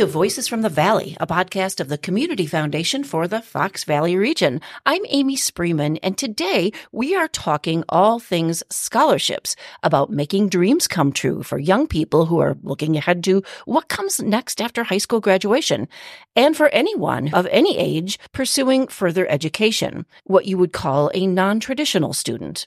To 0.00 0.06
Voices 0.06 0.48
from 0.48 0.62
the 0.62 0.70
Valley, 0.70 1.14
a 1.20 1.26
podcast 1.26 1.78
of 1.78 1.88
the 1.88 1.98
Community 1.98 2.46
Foundation 2.46 3.04
for 3.04 3.28
the 3.28 3.42
Fox 3.42 3.84
Valley 3.84 4.16
region. 4.16 4.62
I'm 4.86 5.02
Amy 5.10 5.36
Spreeman, 5.36 5.98
and 6.02 6.16
today 6.16 6.72
we 6.90 7.14
are 7.14 7.28
talking 7.28 7.84
all 7.86 8.18
things 8.18 8.62
scholarships 8.70 9.56
about 9.82 10.08
making 10.08 10.48
dreams 10.48 10.88
come 10.88 11.12
true 11.12 11.42
for 11.42 11.58
young 11.58 11.86
people 11.86 12.24
who 12.24 12.38
are 12.38 12.56
looking 12.62 12.96
ahead 12.96 13.22
to 13.24 13.42
what 13.66 13.88
comes 13.88 14.22
next 14.22 14.62
after 14.62 14.84
high 14.84 14.96
school 14.96 15.20
graduation, 15.20 15.86
and 16.34 16.56
for 16.56 16.70
anyone 16.70 17.34
of 17.34 17.46
any 17.50 17.76
age 17.76 18.18
pursuing 18.32 18.86
further 18.86 19.30
education, 19.30 20.06
what 20.24 20.46
you 20.46 20.56
would 20.56 20.72
call 20.72 21.10
a 21.12 21.26
non-traditional 21.26 22.14
student. 22.14 22.66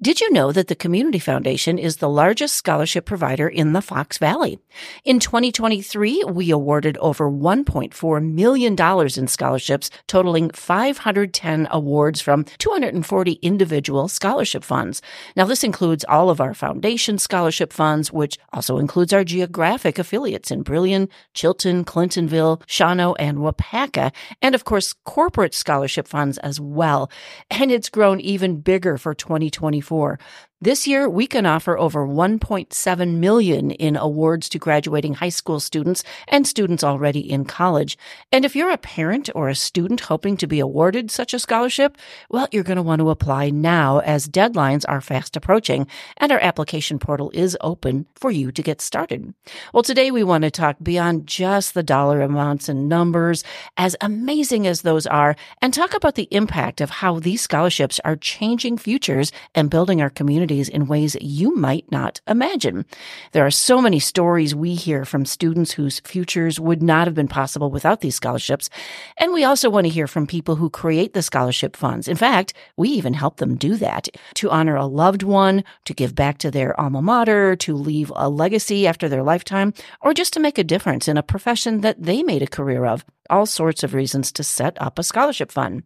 Did 0.00 0.20
you 0.20 0.30
know 0.32 0.52
that 0.52 0.68
the 0.68 0.74
Community 0.74 1.18
Foundation 1.18 1.78
is 1.78 1.96
the 1.96 2.08
largest 2.08 2.56
scholarship 2.56 3.06
provider 3.06 3.48
in 3.48 3.72
the 3.72 3.80
Fox 3.82 4.18
Valley? 4.18 4.58
In 5.04 5.18
2023, 5.18 6.24
we 6.28 6.50
awarded 6.50 6.96
over 6.98 7.30
$1.4 7.30 8.32
million 8.32 8.76
in 9.16 9.28
scholarships, 9.28 9.90
totaling 10.06 10.50
510 10.50 11.68
awards 11.70 12.20
from 12.20 12.44
240 12.58 13.32
individual 13.42 14.08
scholarship 14.08 14.64
funds. 14.64 15.00
Now, 15.36 15.44
this 15.46 15.64
includes 15.64 16.04
all 16.08 16.28
of 16.28 16.40
our 16.40 16.54
foundation 16.54 17.18
scholarship 17.18 17.72
funds, 17.72 18.12
which 18.12 18.38
also 18.52 18.78
includes 18.78 19.12
our 19.12 19.24
geographic 19.24 19.98
affiliates 19.98 20.50
in 20.50 20.62
Brillion, 20.62 21.08
Chilton, 21.34 21.84
Clintonville, 21.84 22.60
Shawano, 22.66 23.14
and 23.18 23.38
Waupaca, 23.38 24.12
and 24.42 24.54
of 24.54 24.64
course, 24.64 24.92
corporate 25.04 25.54
scholarship 25.54 26.06
funds 26.06 26.38
as 26.38 26.60
well. 26.60 27.10
And 27.50 27.70
it's 27.70 27.88
grown 27.88 28.20
even 28.20 28.60
bigger 28.60 28.98
for 28.98 29.14
2020. 29.14 29.61
2024. 29.62 30.18
This 30.62 30.86
year, 30.86 31.08
we 31.08 31.26
can 31.26 31.44
offer 31.44 31.76
over 31.76 32.06
1.7 32.06 33.14
million 33.16 33.72
in 33.72 33.96
awards 33.96 34.48
to 34.50 34.60
graduating 34.60 35.14
high 35.14 35.28
school 35.28 35.58
students 35.58 36.04
and 36.28 36.46
students 36.46 36.84
already 36.84 37.18
in 37.18 37.44
college. 37.46 37.98
And 38.30 38.44
if 38.44 38.54
you're 38.54 38.70
a 38.70 38.78
parent 38.78 39.28
or 39.34 39.48
a 39.48 39.56
student 39.56 40.02
hoping 40.02 40.36
to 40.36 40.46
be 40.46 40.60
awarded 40.60 41.10
such 41.10 41.34
a 41.34 41.40
scholarship, 41.40 41.98
well, 42.30 42.46
you're 42.52 42.62
going 42.62 42.76
to 42.76 42.82
want 42.84 43.00
to 43.00 43.10
apply 43.10 43.50
now 43.50 43.98
as 44.02 44.28
deadlines 44.28 44.84
are 44.86 45.00
fast 45.00 45.36
approaching 45.36 45.88
and 46.18 46.30
our 46.30 46.38
application 46.38 47.00
portal 47.00 47.32
is 47.34 47.58
open 47.60 48.06
for 48.14 48.30
you 48.30 48.52
to 48.52 48.62
get 48.62 48.80
started. 48.80 49.34
Well, 49.74 49.82
today 49.82 50.12
we 50.12 50.22
want 50.22 50.42
to 50.42 50.50
talk 50.52 50.76
beyond 50.80 51.26
just 51.26 51.74
the 51.74 51.82
dollar 51.82 52.20
amounts 52.20 52.68
and 52.68 52.88
numbers, 52.88 53.42
as 53.76 53.96
amazing 54.00 54.68
as 54.68 54.82
those 54.82 55.08
are, 55.08 55.34
and 55.60 55.74
talk 55.74 55.92
about 55.92 56.14
the 56.14 56.28
impact 56.30 56.80
of 56.80 56.90
how 56.90 57.18
these 57.18 57.42
scholarships 57.42 57.98
are 58.04 58.14
changing 58.14 58.78
futures 58.78 59.32
and 59.56 59.68
building 59.68 60.00
our 60.00 60.08
community 60.08 60.51
in 60.60 60.86
ways 60.86 61.16
you 61.20 61.54
might 61.54 61.90
not 61.90 62.20
imagine. 62.28 62.84
There 63.32 63.46
are 63.46 63.50
so 63.50 63.80
many 63.80 63.98
stories 63.98 64.54
we 64.54 64.74
hear 64.74 65.04
from 65.04 65.24
students 65.24 65.72
whose 65.72 66.00
futures 66.00 66.60
would 66.60 66.82
not 66.82 67.06
have 67.06 67.14
been 67.14 67.28
possible 67.28 67.70
without 67.70 68.00
these 68.00 68.16
scholarships. 68.16 68.68
And 69.16 69.32
we 69.32 69.44
also 69.44 69.70
want 69.70 69.86
to 69.86 69.92
hear 69.92 70.06
from 70.06 70.26
people 70.26 70.56
who 70.56 70.70
create 70.70 71.14
the 71.14 71.22
scholarship 71.22 71.76
funds. 71.76 72.08
In 72.08 72.16
fact, 72.16 72.52
we 72.76 72.88
even 72.90 73.14
help 73.14 73.38
them 73.38 73.56
do 73.56 73.76
that 73.76 74.08
to 74.34 74.50
honor 74.50 74.76
a 74.76 74.86
loved 74.86 75.22
one, 75.22 75.64
to 75.84 75.94
give 75.94 76.14
back 76.14 76.38
to 76.38 76.50
their 76.50 76.78
alma 76.80 77.02
mater, 77.02 77.56
to 77.56 77.74
leave 77.74 78.12
a 78.14 78.28
legacy 78.28 78.86
after 78.86 79.08
their 79.08 79.22
lifetime, 79.22 79.72
or 80.00 80.14
just 80.14 80.32
to 80.34 80.40
make 80.40 80.58
a 80.58 80.64
difference 80.64 81.08
in 81.08 81.16
a 81.16 81.22
profession 81.22 81.80
that 81.80 82.02
they 82.02 82.22
made 82.22 82.42
a 82.42 82.46
career 82.46 82.84
of 82.84 83.04
all 83.32 83.46
sorts 83.46 83.82
of 83.82 83.94
reasons 83.94 84.30
to 84.32 84.44
set 84.44 84.80
up 84.80 84.98
a 84.98 85.02
scholarship 85.02 85.50
fund. 85.50 85.82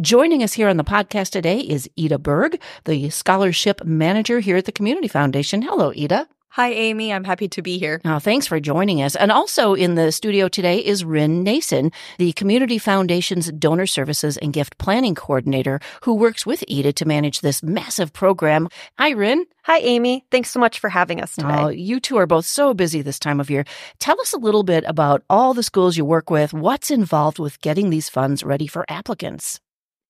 Joining 0.00 0.42
us 0.42 0.52
here 0.52 0.68
on 0.68 0.76
the 0.76 0.84
podcast 0.84 1.30
today 1.30 1.60
is 1.60 1.88
Ida 1.98 2.18
Berg, 2.18 2.60
the 2.84 3.08
scholarship 3.10 3.84
manager 3.84 4.40
here 4.40 4.56
at 4.56 4.66
the 4.66 4.72
Community 4.72 5.08
Foundation. 5.08 5.62
Hello, 5.62 5.92
Ida. 5.96 6.28
Hi, 6.58 6.70
Amy. 6.70 7.12
I'm 7.12 7.22
happy 7.22 7.46
to 7.50 7.62
be 7.62 7.78
here. 7.78 8.00
Oh, 8.04 8.18
thanks 8.18 8.48
for 8.48 8.58
joining 8.58 9.00
us. 9.00 9.14
And 9.14 9.30
also 9.30 9.74
in 9.74 9.94
the 9.94 10.10
studio 10.10 10.48
today 10.48 10.84
is 10.84 11.04
Rin 11.04 11.44
Nason, 11.44 11.92
the 12.18 12.32
Community 12.32 12.78
Foundation's 12.78 13.52
Donor 13.52 13.86
Services 13.86 14.36
and 14.38 14.52
Gift 14.52 14.76
Planning 14.76 15.14
Coordinator, 15.14 15.78
who 16.02 16.16
works 16.16 16.44
with 16.44 16.64
Ida 16.68 16.94
to 16.94 17.04
manage 17.04 17.42
this 17.42 17.62
massive 17.62 18.12
program. 18.12 18.68
Hi, 18.98 19.10
Rin. 19.10 19.46
Hi, 19.66 19.78
Amy. 19.78 20.24
Thanks 20.32 20.50
so 20.50 20.58
much 20.58 20.80
for 20.80 20.90
having 20.90 21.22
us 21.22 21.36
today. 21.36 21.46
Oh, 21.48 21.68
you 21.68 22.00
two 22.00 22.16
are 22.16 22.26
both 22.26 22.46
so 22.46 22.74
busy 22.74 23.02
this 23.02 23.20
time 23.20 23.38
of 23.38 23.50
year. 23.50 23.64
Tell 24.00 24.20
us 24.20 24.32
a 24.32 24.38
little 24.38 24.64
bit 24.64 24.82
about 24.88 25.22
all 25.30 25.54
the 25.54 25.62
schools 25.62 25.96
you 25.96 26.04
work 26.04 26.28
with. 26.28 26.52
What's 26.52 26.90
involved 26.90 27.38
with 27.38 27.60
getting 27.60 27.90
these 27.90 28.08
funds 28.08 28.42
ready 28.42 28.66
for 28.66 28.84
applicants? 28.88 29.60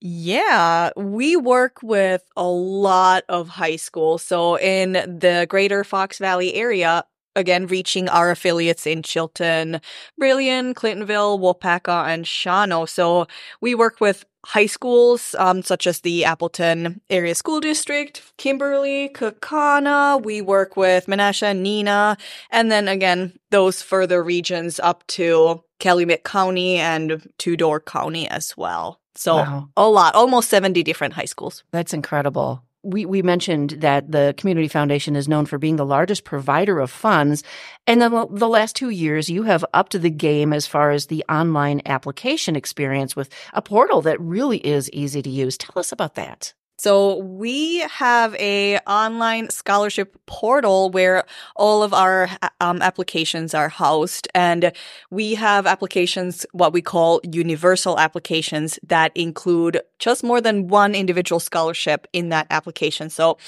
Yeah, 0.01 0.91
we 0.97 1.37
work 1.37 1.83
with 1.83 2.23
a 2.37 2.47
lot 2.47 3.25
of 3.29 3.49
high 3.49 3.77
schools. 3.77 4.23
So 4.23 4.57
in 4.59 4.93
the 4.93 5.47
greater 5.49 5.83
Fox 5.83 6.19
Valley 6.19 6.55
area, 6.55 7.05
again, 7.35 7.67
reaching 7.67 8.09
our 8.09 8.31
affiliates 8.31 8.87
in 8.87 9.03
Chilton, 9.03 9.81
Brillion, 10.17 10.75
Clintonville, 10.75 11.41
Waupaca, 11.41 12.07
and 12.07 12.25
Shawano. 12.25 12.89
So 12.89 13.27
we 13.61 13.75
work 13.75 14.01
with 14.01 14.25
high 14.47 14.67
schools, 14.67 15.35
um, 15.39 15.63
such 15.63 15.87
as 15.87 16.01
the 16.01 16.25
Appleton 16.25 17.01
Area 17.11 17.35
School 17.35 17.61
District, 17.61 18.23
Kimberly, 18.37 19.09
Kaukauna. 19.09 20.23
We 20.23 20.41
work 20.41 20.77
with 20.77 21.07
Menasha, 21.07 21.57
Neenah, 21.57 22.19
and 22.51 22.71
then 22.71 22.87
again, 22.87 23.39
those 23.51 23.83
further 23.83 24.23
regions 24.23 24.79
up 24.79 25.05
to 25.09 25.65
Calumet 25.81 26.23
County 26.25 26.77
and 26.77 27.33
Tudor 27.39 27.81
County 27.81 28.29
as 28.29 28.57
well. 28.57 29.01
So 29.19 29.37
wow. 29.37 29.69
a 29.77 29.89
lot, 29.89 30.15
almost 30.15 30.49
70 30.49 30.85
different 30.85 31.13
high 31.13 31.25
schools. 31.25 31.65
That's 31.73 31.93
incredible. 31.93 32.63
We, 32.85 33.05
we 33.05 33.21
mentioned 33.21 33.71
that 33.81 34.13
the 34.13 34.33
Community 34.39 34.69
Foundation 34.69 35.17
is 35.17 35.27
known 35.27 35.45
for 35.45 35.59
being 35.59 35.75
the 35.75 35.85
largest 35.85 36.23
provider 36.23 36.79
of 36.79 36.89
funds. 36.89 37.43
And 37.89 38.01
then 38.01 38.13
the 38.31 38.49
last 38.49 38.77
two 38.77 38.91
years, 38.91 39.29
you 39.29 39.43
have 39.43 39.65
upped 39.75 40.01
the 40.01 40.09
game 40.09 40.53
as 40.53 40.69
far 40.69 40.93
as 40.93 41.07
the 41.07 41.25
online 41.29 41.83
application 41.85 42.55
experience 42.55 43.17
with 43.17 43.29
a 43.53 43.61
portal 43.61 44.03
that 44.03 44.21
really 44.21 44.59
is 44.59 44.89
easy 44.93 45.21
to 45.21 45.29
use. 45.29 45.59
Tell 45.59 45.81
us 45.81 45.91
about 45.91 46.15
that. 46.15 46.55
So 46.79 47.17
we 47.17 47.81
have 47.81 48.37
a 48.37 48.79
online 48.87 49.51
scholarship 49.51 50.17
portal 50.27 50.91
where 50.91 51.25
all 51.57 51.83
of 51.83 51.93
our 51.93 52.29
um, 52.61 52.81
applications 52.83 53.53
are 53.53 53.69
housed 53.69 54.29
and 54.33 54.73
we 55.11 55.35
have 55.35 55.67
applications, 55.67 56.47
what 56.53 56.73
we 56.73 56.81
call 56.81 57.21
universal 57.25 57.99
applications 57.99 58.79
that 58.87 59.11
include 59.17 59.81
just 59.99 60.23
more 60.23 60.41
than 60.41 60.69
one 60.69 60.95
individual 60.95 61.41
scholarship 61.41 62.07
in 62.13 62.29
that 62.29 62.47
application. 62.51 63.11
So 63.11 63.39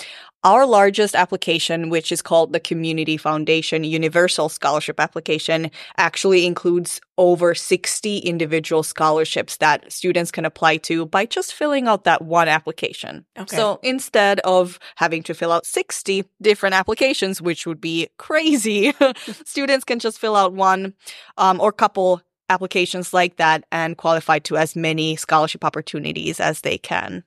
our 0.42 0.66
largest 0.66 1.14
application, 1.14 1.90
which 1.90 2.10
is 2.10 2.22
called 2.22 2.52
the 2.52 2.60
Community 2.60 3.16
Foundation 3.16 3.84
Universal 3.84 4.48
Scholarship 4.48 4.98
Application, 4.98 5.70
actually 5.96 6.46
includes 6.46 7.00
over 7.18 7.54
60 7.54 8.18
individual 8.18 8.82
scholarships 8.82 9.58
that 9.58 9.92
students 9.92 10.30
can 10.30 10.46
apply 10.46 10.78
to 10.78 11.04
by 11.06 11.26
just 11.26 11.52
filling 11.52 11.86
out 11.86 12.04
that 12.04 12.22
one 12.22 12.48
application. 12.48 13.26
Okay. 13.38 13.56
So 13.56 13.78
instead 13.82 14.40
of 14.40 14.78
having 14.96 15.22
to 15.24 15.34
fill 15.34 15.52
out 15.52 15.66
60 15.66 16.24
different 16.40 16.74
applications, 16.74 17.42
which 17.42 17.66
would 17.66 17.80
be 17.80 18.08
crazy, 18.16 18.94
students 19.44 19.84
can 19.84 19.98
just 19.98 20.18
fill 20.18 20.36
out 20.36 20.54
one 20.54 20.94
um, 21.36 21.60
or 21.60 21.72
couple 21.72 22.22
applications 22.50 23.14
like 23.14 23.36
that 23.36 23.64
and 23.70 23.96
qualify 23.96 24.38
to 24.40 24.56
as 24.56 24.76
many 24.76 25.16
scholarship 25.16 25.64
opportunities 25.64 26.40
as 26.40 26.60
they 26.62 26.76
can. 26.76 27.22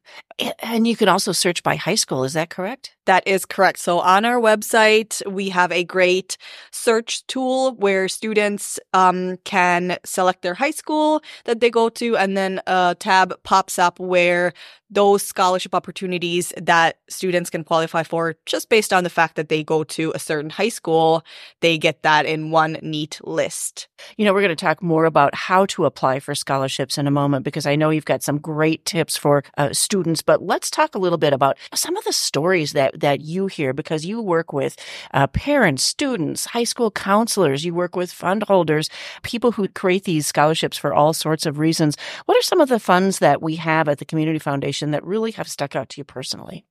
And 0.60 0.88
you 0.88 0.96
can 0.96 1.10
also 1.10 1.32
search 1.32 1.64
by 1.64 1.76
high 1.76 1.96
school, 1.96 2.24
is 2.24 2.34
that 2.34 2.50
correct? 2.50 2.96
That 3.06 3.28
is 3.28 3.46
correct. 3.46 3.80
So 3.80 4.00
on 4.00 4.24
our 4.24 4.40
website, 4.40 5.26
we 5.30 5.50
have 5.50 5.72
a 5.72 5.84
great 5.84 6.38
search 6.72 7.26
tool 7.28 7.74
where 7.76 8.08
students 8.08 8.80
um, 8.94 9.38
can 9.44 9.98
select 10.06 10.42
their 10.42 10.54
high 10.54 10.72
school 10.72 11.22
that 11.44 11.60
they 11.60 11.70
go 11.70 11.90
to, 11.90 12.16
and 12.16 12.38
then 12.38 12.62
a 12.66 12.96
tab 12.98 13.34
pops 13.44 13.78
up 13.78 14.00
where 14.00 14.54
those 14.90 15.24
scholarship 15.24 15.74
opportunities 15.74 16.54
that 16.56 16.98
students 17.10 17.50
can 17.50 17.64
qualify 17.64 18.04
for 18.04 18.36
just 18.46 18.70
based 18.70 18.94
on 18.94 19.04
the 19.04 19.10
fact 19.10 19.36
that 19.36 19.50
they 19.50 19.64
go 19.64 19.84
to 19.84 20.12
a 20.14 20.20
certain 20.20 20.52
high 20.52 20.70
school, 20.70 21.26
they 21.62 21.78
get 21.78 22.04
that 22.04 22.26
in 22.26 22.52
one 22.52 22.78
neat 22.82 23.20
list. 23.24 23.88
You 24.18 24.26
know, 24.26 24.34
we're 24.34 24.42
going 24.42 24.50
to 24.50 24.56
talk 24.56 24.84
more 24.84 25.06
about 25.06 25.34
how 25.34 25.66
to 25.68 25.86
apply 25.86 26.20
for 26.20 26.36
scholarships 26.36 26.98
in 26.98 27.08
a 27.08 27.12
moment 27.12 27.44
because 27.44 27.66
I 27.66 27.76
know 27.76 27.90
you've 27.90 28.06
got 28.06 28.22
some 28.22 28.38
great 28.38 28.86
tips 28.86 29.18
for 29.18 29.44
uh, 29.58 29.74
students, 29.74 30.22
but 30.26 30.42
let's 30.42 30.70
talk 30.70 30.96
a 30.96 31.00
little 31.00 31.18
bit 31.18 31.34
about 31.34 31.58
some 31.74 31.96
of 31.98 32.04
the 32.04 32.14
stories 32.14 32.74
that 32.74 33.00
that 33.00 33.22
you 33.22 33.48
hear 33.48 33.74
because 33.74 34.06
you 34.06 34.22
work 34.22 34.54
with 34.54 34.76
uh, 35.14 35.28
parents, 35.28 35.84
students, 35.84 36.46
high 36.46 36.64
school 36.64 36.92
counselors, 36.92 37.66
you 37.66 37.74
work 37.74 37.96
with 37.96 38.12
fund 38.12 38.44
holders, 38.44 38.90
people 39.22 39.52
who 39.52 39.68
create 39.68 40.04
these 40.04 40.28
scholarships 40.28 40.78
for 40.78 40.94
all 40.94 41.14
sorts 41.14 41.46
of 41.46 41.60
reasons. 41.60 41.98
What 42.26 42.38
are 42.38 42.44
some 42.44 42.62
of 42.62 42.70
the 42.70 42.80
funds 42.80 43.20
that 43.20 43.42
we 43.42 43.56
have 43.58 43.88
at 43.88 44.00
the 44.00 44.06
Community 44.06 44.40
Foundation 44.40 44.92
that 44.92 45.06
really 45.06 45.32
have 45.32 45.48
stuck 45.48 45.76
out 45.76 45.90
to 45.90 46.00
you 46.00 46.04
personally? 46.04 46.66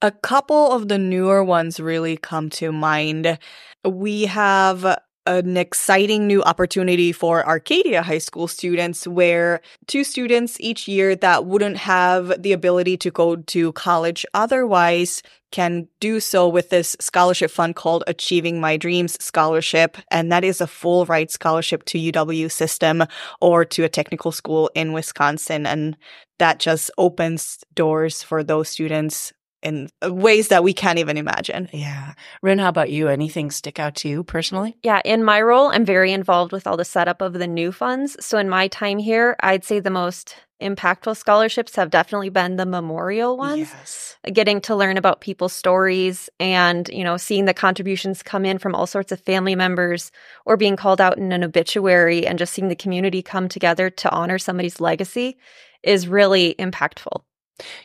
A 0.00 0.10
couple 0.10 0.72
of 0.72 0.88
the 0.88 0.98
newer 0.98 1.44
ones 1.44 1.78
really 1.78 2.16
come 2.16 2.50
to 2.50 2.72
mind. 2.72 3.38
We 3.84 4.22
have 4.22 4.98
an 5.26 5.56
exciting 5.56 6.26
new 6.26 6.42
opportunity 6.42 7.12
for 7.12 7.46
Arcadia 7.46 8.02
High 8.02 8.18
School 8.18 8.48
students 8.48 9.06
where 9.06 9.60
two 9.86 10.04
students 10.04 10.56
each 10.60 10.88
year 10.88 11.14
that 11.16 11.46
wouldn't 11.46 11.76
have 11.76 12.42
the 12.42 12.52
ability 12.52 12.96
to 12.98 13.10
go 13.10 13.36
to 13.36 13.72
college 13.72 14.26
otherwise 14.34 15.22
can 15.52 15.86
do 16.00 16.18
so 16.18 16.48
with 16.48 16.70
this 16.70 16.96
scholarship 16.98 17.50
fund 17.50 17.76
called 17.76 18.02
Achieving 18.06 18.60
My 18.60 18.76
Dreams 18.76 19.22
Scholarship. 19.22 19.98
And 20.10 20.32
that 20.32 20.44
is 20.44 20.60
a 20.60 20.66
full 20.66 21.04
ride 21.06 21.30
scholarship 21.30 21.84
to 21.84 21.98
UW 21.98 22.50
system 22.50 23.04
or 23.40 23.64
to 23.66 23.84
a 23.84 23.88
technical 23.88 24.32
school 24.32 24.70
in 24.74 24.92
Wisconsin. 24.92 25.66
And 25.66 25.96
that 26.38 26.58
just 26.58 26.90
opens 26.98 27.62
doors 27.74 28.22
for 28.22 28.42
those 28.42 28.68
students 28.68 29.32
in 29.62 29.88
ways 30.02 30.48
that 30.48 30.64
we 30.64 30.74
can't 30.74 30.98
even 30.98 31.16
imagine. 31.16 31.68
Yeah. 31.72 32.14
Rin, 32.42 32.58
how 32.58 32.68
about 32.68 32.90
you? 32.90 33.08
Anything 33.08 33.50
stick 33.50 33.78
out 33.78 33.94
to 33.96 34.08
you 34.08 34.24
personally? 34.24 34.76
Yeah. 34.82 35.00
In 35.04 35.22
my 35.24 35.40
role, 35.40 35.68
I'm 35.68 35.84
very 35.84 36.12
involved 36.12 36.52
with 36.52 36.66
all 36.66 36.76
the 36.76 36.84
setup 36.84 37.20
of 37.20 37.34
the 37.34 37.46
new 37.46 37.72
funds. 37.72 38.16
So 38.20 38.38
in 38.38 38.48
my 38.48 38.68
time 38.68 38.98
here, 38.98 39.36
I'd 39.40 39.64
say 39.64 39.80
the 39.80 39.90
most 39.90 40.36
impactful 40.60 41.16
scholarships 41.16 41.76
have 41.76 41.90
definitely 41.90 42.28
been 42.28 42.56
the 42.56 42.66
memorial 42.66 43.36
ones. 43.36 43.58
Yes. 43.70 44.16
Getting 44.32 44.60
to 44.62 44.76
learn 44.76 44.96
about 44.96 45.20
people's 45.20 45.52
stories 45.52 46.30
and, 46.38 46.88
you 46.92 47.02
know, 47.02 47.16
seeing 47.16 47.44
the 47.46 47.54
contributions 47.54 48.22
come 48.22 48.44
in 48.44 48.58
from 48.58 48.74
all 48.74 48.86
sorts 48.86 49.10
of 49.12 49.20
family 49.20 49.56
members 49.56 50.12
or 50.46 50.56
being 50.56 50.76
called 50.76 51.00
out 51.00 51.18
in 51.18 51.32
an 51.32 51.42
obituary 51.42 52.26
and 52.26 52.38
just 52.38 52.52
seeing 52.52 52.68
the 52.68 52.76
community 52.76 53.22
come 53.22 53.48
together 53.48 53.90
to 53.90 54.10
honor 54.10 54.38
somebody's 54.38 54.80
legacy 54.80 55.36
is 55.82 56.06
really 56.06 56.54
impactful. 56.58 57.22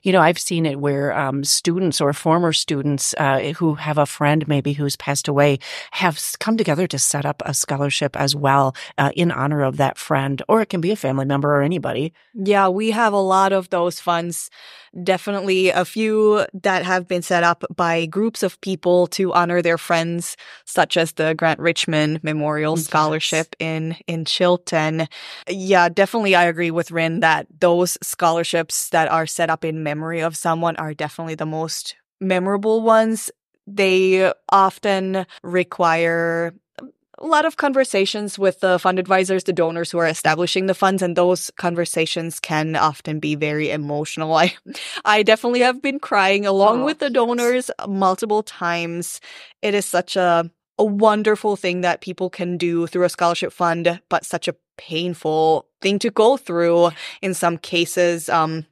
You 0.03 0.11
know, 0.11 0.21
I've 0.21 0.39
seen 0.39 0.65
it 0.65 0.79
where 0.79 1.17
um, 1.17 1.43
students 1.43 2.01
or 2.01 2.13
former 2.13 2.53
students 2.53 3.13
uh, 3.17 3.53
who 3.57 3.75
have 3.75 3.97
a 3.97 4.05
friend 4.05 4.47
maybe 4.47 4.73
who's 4.73 4.95
passed 4.95 5.27
away 5.27 5.59
have 5.91 6.19
come 6.39 6.57
together 6.57 6.87
to 6.87 6.99
set 6.99 7.25
up 7.25 7.43
a 7.45 7.53
scholarship 7.53 8.15
as 8.15 8.35
well 8.35 8.75
uh, 8.97 9.11
in 9.15 9.31
honor 9.31 9.63
of 9.63 9.77
that 9.77 9.97
friend, 9.97 10.41
or 10.47 10.61
it 10.61 10.69
can 10.69 10.81
be 10.81 10.91
a 10.91 10.95
family 10.95 11.25
member 11.25 11.53
or 11.53 11.61
anybody. 11.61 12.13
Yeah, 12.33 12.69
we 12.69 12.91
have 12.91 13.13
a 13.13 13.17
lot 13.17 13.53
of 13.53 13.69
those 13.69 13.99
funds. 13.99 14.49
Definitely 15.03 15.69
a 15.69 15.85
few 15.85 16.45
that 16.53 16.85
have 16.85 17.07
been 17.07 17.21
set 17.21 17.43
up 17.43 17.63
by 17.75 18.05
groups 18.05 18.41
of 18.41 18.59
people 18.61 19.05
to 19.07 19.33
honor 19.33 19.61
their 19.61 19.77
friends, 19.77 20.37
such 20.65 20.97
as 20.97 21.11
the 21.11 21.35
Grant 21.35 21.59
Richmond 21.59 22.23
Memorial 22.23 22.77
Scholarship 22.77 23.55
in 23.59 23.97
in 24.07 24.25
Chilton. 24.25 25.07
Yeah, 25.47 25.89
definitely, 25.89 26.35
I 26.35 26.45
agree 26.45 26.71
with 26.71 26.89
Rin 26.89 27.19
that 27.19 27.47
those 27.59 27.97
scholarships 28.01 28.89
that 28.89 29.11
are 29.11 29.27
set 29.27 29.49
up 29.49 29.56
in 29.63 29.83
memory 29.83 30.21
of 30.21 30.35
someone 30.35 30.75
are 30.77 30.93
definitely 30.93 31.35
the 31.35 31.45
most 31.45 31.95
memorable 32.19 32.81
ones. 32.81 33.31
They 33.65 34.31
often 34.49 35.25
require 35.43 36.53
a 37.19 37.25
lot 37.25 37.45
of 37.45 37.57
conversations 37.57 38.37
with 38.37 38.59
the 38.59 38.77
fund 38.77 38.99
advisors, 38.99 39.43
the 39.43 39.53
donors 39.53 39.89
who 39.89 39.97
are 39.97 40.07
establishing 40.07 40.67
the 40.67 40.75
funds, 40.75 41.01
and 41.01 41.15
those 41.15 41.49
conversations 41.57 42.39
can 42.39 42.75
often 42.75 43.19
be 43.19 43.35
very 43.35 43.71
emotional. 43.71 44.33
I, 44.35 44.53
I 45.03 45.23
definitely 45.23 45.61
have 45.61 45.81
been 45.81 45.99
crying 45.99 46.45
along 46.45 46.81
oh, 46.81 46.85
with 46.85 46.99
the 46.99 47.09
donors 47.09 47.71
multiple 47.87 48.43
times. 48.43 49.19
It 49.61 49.73
is 49.73 49.85
such 49.85 50.15
a 50.15 50.49
a 50.79 50.85
wonderful 50.85 51.55
thing 51.55 51.81
that 51.81 52.01
people 52.01 52.29
can 52.29 52.57
do 52.57 52.87
through 52.87 53.03
a 53.03 53.09
scholarship 53.09 53.51
fund, 53.51 53.99
but 54.09 54.25
such 54.25 54.47
a 54.47 54.55
painful 54.77 55.65
thing 55.81 55.99
to 55.99 56.11
go 56.11 56.37
through 56.37 56.91
in 57.21 57.33
some 57.33 57.57
cases. 57.57 58.29
Um, 58.29 58.65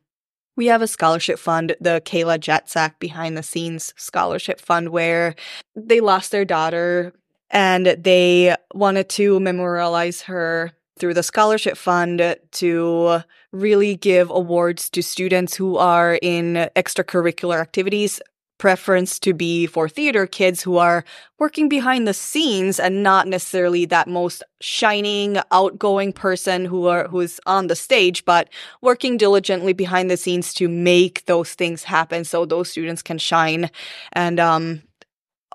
we 0.56 0.68
have 0.68 0.82
a 0.82 0.88
scholarship 0.88 1.40
fund, 1.40 1.76
the 1.80 2.02
Kayla 2.06 2.40
Jetsack 2.40 3.00
Behind 3.00 3.38
the 3.38 3.44
Scenes 3.44 3.94
Scholarship 3.98 4.60
Fund, 4.60 4.90
where 4.90 5.36
they 5.76 6.00
lost 6.00 6.32
their 6.32 6.46
daughter 6.46 7.14
and 7.52 7.88
they 7.88 8.56
wanted 8.74 9.10
to 9.10 9.40
memorialize 9.40 10.22
her 10.24 10.72
through 10.98 11.14
the 11.14 11.24
scholarship 11.24 11.78
fund 11.78 12.38
to 12.52 13.20
really 13.52 13.96
give 13.96 14.30
awards 14.30 14.90
to 14.90 15.04
students 15.04 15.56
who 15.56 15.78
are 15.78 16.18
in 16.22 16.70
extracurricular 16.76 17.60
activities 17.60 18.22
preference 18.58 19.20
to 19.20 19.34
be 19.34 19.66
for 19.66 19.90
theater 19.90 20.26
kids 20.26 20.62
who 20.62 20.78
are 20.78 21.04
working 21.40 21.68
behind 21.68 22.08
the 22.08 22.14
scenes 22.14 22.80
and 22.80 23.04
not 23.04 23.28
necessarily 23.28 23.86
that 23.86 24.08
most 24.08 24.44
shining 24.62 25.38
outgoing 25.52 26.14
person 26.14 26.64
who 26.66 26.88
are 26.88 27.08
who's 27.10 27.40
on 27.46 27.68
the 27.68 27.76
stage 27.76 28.24
but 28.26 28.50
working 28.82 29.18
diligently 29.18 29.74
behind 29.74 30.10
the 30.10 30.18
scenes 30.18 30.54
to 30.54 30.70
make 30.70 31.26
those 31.26 31.54
things 31.54 31.84
happen 31.84 32.24
so 32.24 32.46
those 32.46 32.70
students 32.70 33.02
can 33.02 33.18
shine. 33.18 33.70
And 34.14 34.40
um 34.40 34.82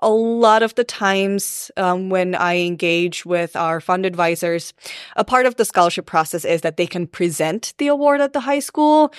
a 0.01 0.09
lot 0.09 0.63
of 0.63 0.75
the 0.75 0.83
times 0.83 1.71
um, 1.77 2.09
when 2.09 2.35
I 2.35 2.57
engage 2.57 3.25
with 3.25 3.55
our 3.55 3.79
fund 3.79 4.05
advisors, 4.05 4.73
a 5.15 5.23
part 5.23 5.45
of 5.45 5.55
the 5.55 5.65
scholarship 5.65 6.05
process 6.05 6.43
is 6.43 6.61
that 6.61 6.77
they 6.77 6.87
can 6.87 7.07
present 7.07 7.73
the 7.77 7.87
award 7.87 8.21
at 8.21 8.33
the 8.33 8.39
high 8.39 8.59
school. 8.59 9.13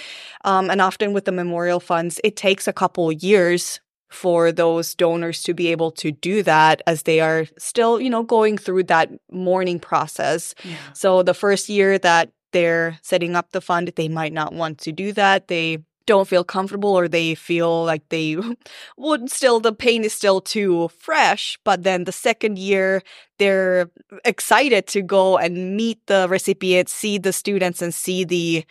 Um, 0.45 0.71
and 0.71 0.81
often 0.81 1.13
with 1.13 1.25
the 1.25 1.33
memorial 1.33 1.81
funds, 1.81 2.21
it 2.25 2.37
takes 2.37 2.67
a 2.67 2.73
couple 2.73 3.13
years 3.13 3.81
for 4.11 4.53
those 4.53 4.95
donors 4.95 5.43
to 5.43 5.55
be 5.55 5.69
able 5.69 5.91
to 5.91 6.13
do 6.13 6.43
that 6.43 6.83
as 6.87 7.05
they 7.05 7.21
are 7.21 7.47
still, 7.59 8.01
you 8.01 8.11
know, 8.11 8.23
going 8.23 8.59
through 8.59 8.85
that 8.85 9.11
mourning 9.31 9.81
process. 9.81 10.55
Yeah. 10.65 10.77
So 10.93 11.23
the 11.23 11.33
first 11.33 11.69
year 11.69 11.99
that 11.99 12.31
they're 12.53 12.99
setting 13.03 13.35
up 13.35 13.53
the 13.53 13.63
fund, 13.63 13.91
they 13.97 14.09
might 14.09 14.33
not 14.33 14.53
want 14.53 14.79
to 14.79 14.93
do 14.93 15.13
that. 15.13 15.49
They 15.49 15.79
don't 16.07 16.29
feel 16.29 16.45
comfortable 16.45 16.91
or 16.91 17.09
they 17.09 17.35
feel 17.35 17.85
like 17.85 18.09
they 18.09 18.37
would 18.97 19.31
still 19.31 19.61
the 19.61 19.73
pain 19.73 20.05
is 20.05 20.13
still 20.13 20.41
too 20.41 20.89
fresh 20.99 21.59
but 21.65 21.83
then 21.83 22.05
the 22.05 22.13
second 22.13 22.59
year 22.59 23.03
they're 23.39 23.91
excited 24.25 24.87
to 24.87 25.03
go 25.03 25.39
and 25.39 25.77
meet 25.77 25.99
the 26.07 26.27
recipients 26.29 26.93
see 26.93 27.19
the 27.19 27.33
students 27.33 27.83
and 27.83 27.95
see 27.95 28.25
the 28.25 28.65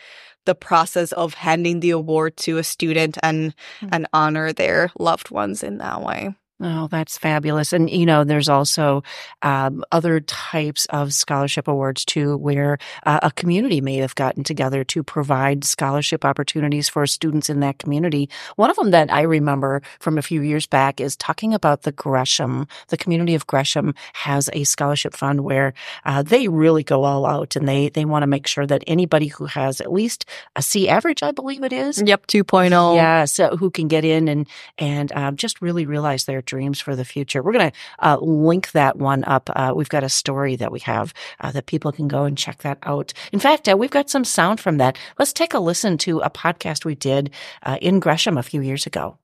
the 0.45 0.55
process 0.55 1.11
of 1.11 1.35
handing 1.35 1.81
the 1.81 1.91
award 1.91 2.35
to 2.35 2.57
a 2.57 2.63
student 2.63 3.17
and 3.21 3.55
mm-hmm. 3.55 3.89
and 3.91 4.07
honor 4.13 4.51
their 4.51 4.91
loved 4.97 5.29
ones 5.29 5.63
in 5.63 5.77
that 5.77 6.01
way 6.01 6.33
Oh, 6.63 6.87
that's 6.87 7.17
fabulous. 7.17 7.73
And, 7.73 7.89
you 7.89 8.05
know, 8.05 8.23
there's 8.23 8.47
also 8.47 9.01
um, 9.41 9.83
other 9.91 10.19
types 10.19 10.85
of 10.91 11.11
scholarship 11.11 11.67
awards 11.67 12.05
too, 12.05 12.37
where 12.37 12.77
uh, 13.03 13.19
a 13.23 13.31
community 13.31 13.81
may 13.81 13.95
have 13.95 14.13
gotten 14.13 14.43
together 14.43 14.83
to 14.83 15.01
provide 15.01 15.63
scholarship 15.63 16.23
opportunities 16.23 16.87
for 16.87 17.07
students 17.07 17.49
in 17.49 17.61
that 17.61 17.79
community. 17.79 18.29
One 18.57 18.69
of 18.69 18.75
them 18.75 18.91
that 18.91 19.11
I 19.11 19.21
remember 19.21 19.81
from 19.99 20.19
a 20.19 20.21
few 20.21 20.41
years 20.41 20.67
back 20.67 21.01
is 21.01 21.15
talking 21.15 21.55
about 21.55 21.81
the 21.81 21.91
Gresham. 21.91 22.67
The 22.89 22.97
community 22.97 23.33
of 23.33 23.47
Gresham 23.47 23.95
has 24.13 24.47
a 24.53 24.63
scholarship 24.63 25.15
fund 25.15 25.41
where 25.41 25.73
uh, 26.05 26.21
they 26.21 26.47
really 26.47 26.83
go 26.83 27.05
all 27.05 27.25
out 27.25 27.55
and 27.55 27.67
they, 27.67 27.89
they 27.89 28.05
want 28.05 28.21
to 28.21 28.27
make 28.27 28.45
sure 28.45 28.67
that 28.67 28.83
anybody 28.85 29.27
who 29.27 29.45
has 29.45 29.81
at 29.81 29.91
least 29.91 30.25
a 30.55 30.61
C 30.61 30.87
average, 30.87 31.23
I 31.23 31.31
believe 31.31 31.63
it 31.63 31.73
is. 31.73 31.99
Yep, 32.05 32.27
2.0. 32.27 32.95
Yeah, 32.95 33.25
so 33.25 33.57
who 33.57 33.71
can 33.71 33.87
get 33.87 34.05
in 34.05 34.27
and, 34.27 34.47
and 34.77 35.11
uh, 35.13 35.31
just 35.31 35.59
really 35.59 35.87
realize 35.87 36.25
their 36.25 36.43
dreams 36.51 36.81
for 36.81 36.97
the 36.97 37.05
future. 37.05 37.41
We're 37.41 37.53
going 37.53 37.71
to 37.71 37.77
uh, 37.99 38.17
link 38.17 38.71
that 38.71 38.97
one 38.97 39.23
up. 39.23 39.49
Uh, 39.55 39.71
we've 39.73 39.87
got 39.87 40.03
a 40.03 40.09
story 40.09 40.57
that 40.57 40.69
we 40.69 40.81
have 40.81 41.13
uh, 41.39 41.49
that 41.53 41.65
people 41.65 41.93
can 41.93 42.09
go 42.09 42.25
and 42.25 42.37
check 42.37 42.57
that 42.63 42.77
out. 42.83 43.13
In 43.31 43.39
fact, 43.39 43.69
uh, 43.69 43.77
we've 43.77 43.89
got 43.89 44.09
some 44.09 44.25
sound 44.25 44.59
from 44.59 44.77
that. 44.77 44.97
Let's 45.17 45.31
take 45.31 45.53
a 45.53 45.59
listen 45.59 45.97
to 45.99 46.19
a 46.19 46.29
podcast 46.29 46.83
we 46.83 46.95
did 46.95 47.31
uh, 47.63 47.77
in 47.81 48.01
Gresham 48.01 48.37
a 48.37 48.43
few 48.43 48.59
years 48.59 48.85
ago. 48.85 49.17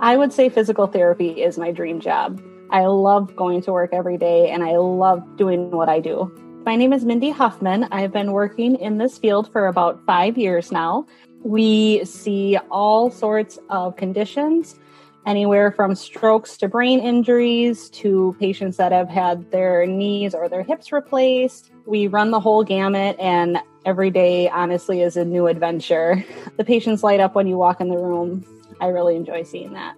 I 0.00 0.16
would 0.16 0.32
say 0.32 0.48
physical 0.48 0.88
therapy 0.88 1.40
is 1.40 1.58
my 1.58 1.70
dream 1.70 2.00
job. 2.00 2.42
I 2.70 2.86
love 2.86 3.36
going 3.36 3.62
to 3.62 3.72
work 3.72 3.90
every 3.92 4.18
day 4.18 4.50
and 4.50 4.64
I 4.64 4.78
love 4.78 5.22
doing 5.36 5.70
what 5.70 5.88
I 5.88 6.00
do. 6.00 6.28
My 6.66 6.74
name 6.74 6.92
is 6.92 7.04
Mindy 7.04 7.30
Huffman. 7.30 7.84
I've 7.92 8.12
been 8.12 8.32
working 8.32 8.74
in 8.76 8.98
this 8.98 9.16
field 9.16 9.52
for 9.52 9.68
about 9.68 10.04
five 10.06 10.36
years 10.36 10.72
now. 10.72 11.06
We 11.44 12.04
see 12.06 12.58
all 12.70 13.10
sorts 13.10 13.58
of 13.68 13.96
conditions, 13.96 14.80
anywhere 15.26 15.70
from 15.70 15.94
strokes 15.94 16.56
to 16.56 16.68
brain 16.68 17.00
injuries 17.00 17.90
to 17.90 18.34
patients 18.40 18.78
that 18.78 18.92
have 18.92 19.10
had 19.10 19.50
their 19.50 19.84
knees 19.86 20.34
or 20.34 20.48
their 20.48 20.62
hips 20.62 20.90
replaced. 20.90 21.70
We 21.84 22.06
run 22.06 22.30
the 22.30 22.40
whole 22.40 22.64
gamut, 22.64 23.16
and 23.20 23.58
every 23.84 24.10
day, 24.10 24.48
honestly, 24.48 25.02
is 25.02 25.18
a 25.18 25.24
new 25.24 25.46
adventure. 25.46 26.24
The 26.56 26.64
patients 26.64 27.02
light 27.02 27.20
up 27.20 27.34
when 27.34 27.46
you 27.48 27.58
walk 27.58 27.80
in 27.80 27.88
the 27.88 27.98
room. 27.98 28.44
I 28.80 28.86
really 28.86 29.16
enjoy 29.16 29.42
seeing 29.42 29.72
that. 29.72 29.96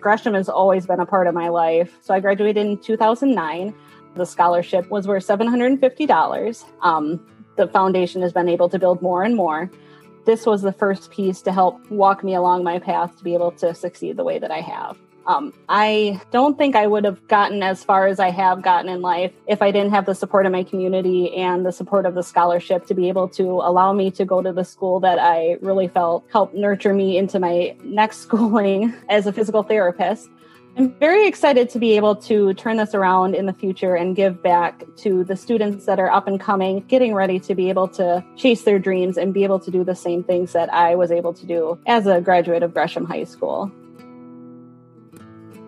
Gresham 0.00 0.34
has 0.34 0.48
always 0.48 0.86
been 0.86 1.00
a 1.00 1.06
part 1.06 1.26
of 1.26 1.34
my 1.34 1.48
life. 1.48 1.96
So 2.00 2.14
I 2.14 2.18
graduated 2.18 2.66
in 2.66 2.78
2009. 2.78 3.74
The 4.16 4.24
scholarship 4.24 4.90
was 4.90 5.06
worth 5.06 5.26
$750. 5.26 6.64
Um, 6.80 7.24
the 7.56 7.68
foundation 7.68 8.22
has 8.22 8.32
been 8.32 8.48
able 8.48 8.70
to 8.70 8.78
build 8.78 9.02
more 9.02 9.22
and 9.22 9.36
more 9.36 9.70
this 10.24 10.46
was 10.46 10.62
the 10.62 10.72
first 10.72 11.10
piece 11.10 11.42
to 11.42 11.52
help 11.52 11.90
walk 11.90 12.22
me 12.22 12.34
along 12.34 12.64
my 12.64 12.78
path 12.78 13.16
to 13.18 13.24
be 13.24 13.34
able 13.34 13.52
to 13.52 13.74
succeed 13.74 14.16
the 14.16 14.24
way 14.24 14.38
that 14.38 14.50
I 14.50 14.60
have. 14.60 14.96
Um, 15.26 15.52
I 15.68 16.20
don't 16.30 16.58
think 16.58 16.74
I 16.74 16.86
would 16.86 17.04
have 17.04 17.26
gotten 17.28 17.62
as 17.62 17.84
far 17.84 18.06
as 18.06 18.18
I 18.18 18.30
have 18.30 18.62
gotten 18.62 18.90
in 18.90 19.02
life 19.02 19.32
if 19.46 19.62
I 19.62 19.70
didn't 19.70 19.90
have 19.90 20.06
the 20.06 20.14
support 20.14 20.46
of 20.46 20.52
my 20.52 20.64
community 20.64 21.34
and 21.36 21.64
the 21.64 21.72
support 21.72 22.06
of 22.06 22.14
the 22.14 22.22
scholarship 22.22 22.86
to 22.86 22.94
be 22.94 23.08
able 23.08 23.28
to 23.30 23.44
allow 23.44 23.92
me 23.92 24.10
to 24.12 24.24
go 24.24 24.42
to 24.42 24.52
the 24.52 24.64
school 24.64 25.00
that 25.00 25.18
I 25.18 25.58
really 25.60 25.88
felt 25.88 26.24
helped 26.32 26.54
nurture 26.54 26.92
me 26.92 27.18
into 27.18 27.38
my 27.38 27.76
next 27.84 28.18
schooling 28.22 28.94
as 29.08 29.26
a 29.26 29.32
physical 29.32 29.62
therapist. 29.62 30.28
I'm 30.74 30.90
very 30.94 31.26
excited 31.26 31.68
to 31.70 31.78
be 31.78 31.96
able 31.96 32.16
to 32.16 32.54
turn 32.54 32.78
this 32.78 32.94
around 32.94 33.34
in 33.34 33.44
the 33.44 33.52
future 33.52 33.94
and 33.94 34.16
give 34.16 34.42
back 34.42 34.84
to 34.96 35.22
the 35.22 35.36
students 35.36 35.84
that 35.84 36.00
are 36.00 36.10
up 36.10 36.26
and 36.26 36.40
coming, 36.40 36.80
getting 36.88 37.12
ready 37.14 37.38
to 37.40 37.54
be 37.54 37.68
able 37.68 37.88
to 37.88 38.24
chase 38.36 38.62
their 38.62 38.78
dreams 38.78 39.18
and 39.18 39.34
be 39.34 39.44
able 39.44 39.60
to 39.60 39.70
do 39.70 39.84
the 39.84 39.94
same 39.94 40.24
things 40.24 40.54
that 40.54 40.72
I 40.72 40.94
was 40.94 41.12
able 41.12 41.34
to 41.34 41.44
do 41.44 41.78
as 41.86 42.06
a 42.06 42.22
graduate 42.22 42.62
of 42.62 42.72
Gresham 42.72 43.04
High 43.04 43.24
School. 43.24 43.70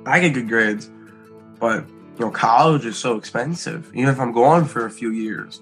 I 0.06 0.20
get 0.20 0.32
good 0.32 0.48
grades, 0.48 0.90
but 1.60 1.86
you 1.86 2.24
know, 2.24 2.30
college 2.30 2.86
is 2.86 2.96
so 2.96 3.18
expensive. 3.18 3.90
Even 3.94 4.08
if 4.08 4.18
I'm 4.18 4.32
going 4.32 4.64
for 4.64 4.86
a 4.86 4.90
few 4.90 5.10
years, 5.10 5.60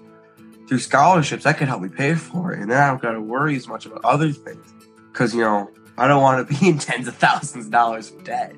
through 0.69 0.79
scholarships, 0.79 1.43
that 1.43 1.57
could 1.57 1.67
help 1.67 1.81
me 1.81 1.89
pay 1.89 2.15
for 2.15 2.53
it, 2.53 2.59
and 2.59 2.71
then 2.71 2.77
I 2.81 2.87
don't 2.87 3.01
got 3.01 3.11
to 3.11 3.21
worry 3.21 3.57
as 3.57 3.67
much 3.67 3.85
about 3.85 4.05
other 4.05 4.31
things. 4.31 4.73
Because 5.11 5.35
you 5.35 5.41
know, 5.41 5.69
I 5.97 6.07
don't 6.07 6.21
want 6.21 6.47
to 6.47 6.59
be 6.59 6.69
in 6.69 6.77
tens 6.77 7.09
of 7.09 7.15
thousands 7.17 7.65
of 7.65 7.71
dollars 7.71 8.09
of 8.09 8.23
debt. 8.23 8.55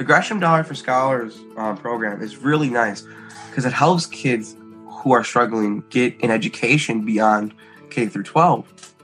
The 0.00 0.06
Gresham 0.06 0.40
Dollar 0.40 0.64
for 0.64 0.74
Scholars 0.74 1.38
um, 1.58 1.76
program 1.76 2.22
is 2.22 2.38
really 2.38 2.70
nice 2.70 3.06
because 3.50 3.66
it 3.66 3.74
helps 3.74 4.06
kids 4.06 4.56
who 4.88 5.12
are 5.12 5.22
struggling 5.22 5.84
get 5.90 6.18
an 6.22 6.30
education 6.30 7.04
beyond 7.04 7.52
K 7.90 8.06
through 8.06 8.22
12. 8.22 8.94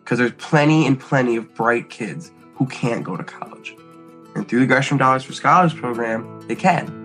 Because 0.00 0.18
there's 0.18 0.32
plenty 0.38 0.88
and 0.88 0.98
plenty 0.98 1.36
of 1.36 1.54
bright 1.54 1.88
kids 1.88 2.32
who 2.56 2.66
can't 2.66 3.04
go 3.04 3.16
to 3.16 3.22
college. 3.22 3.76
And 4.34 4.48
through 4.48 4.58
the 4.58 4.66
Gresham 4.66 4.98
Dollars 4.98 5.22
for 5.22 5.34
Scholars 5.34 5.72
program, 5.72 6.40
they 6.48 6.56
can. 6.56 6.99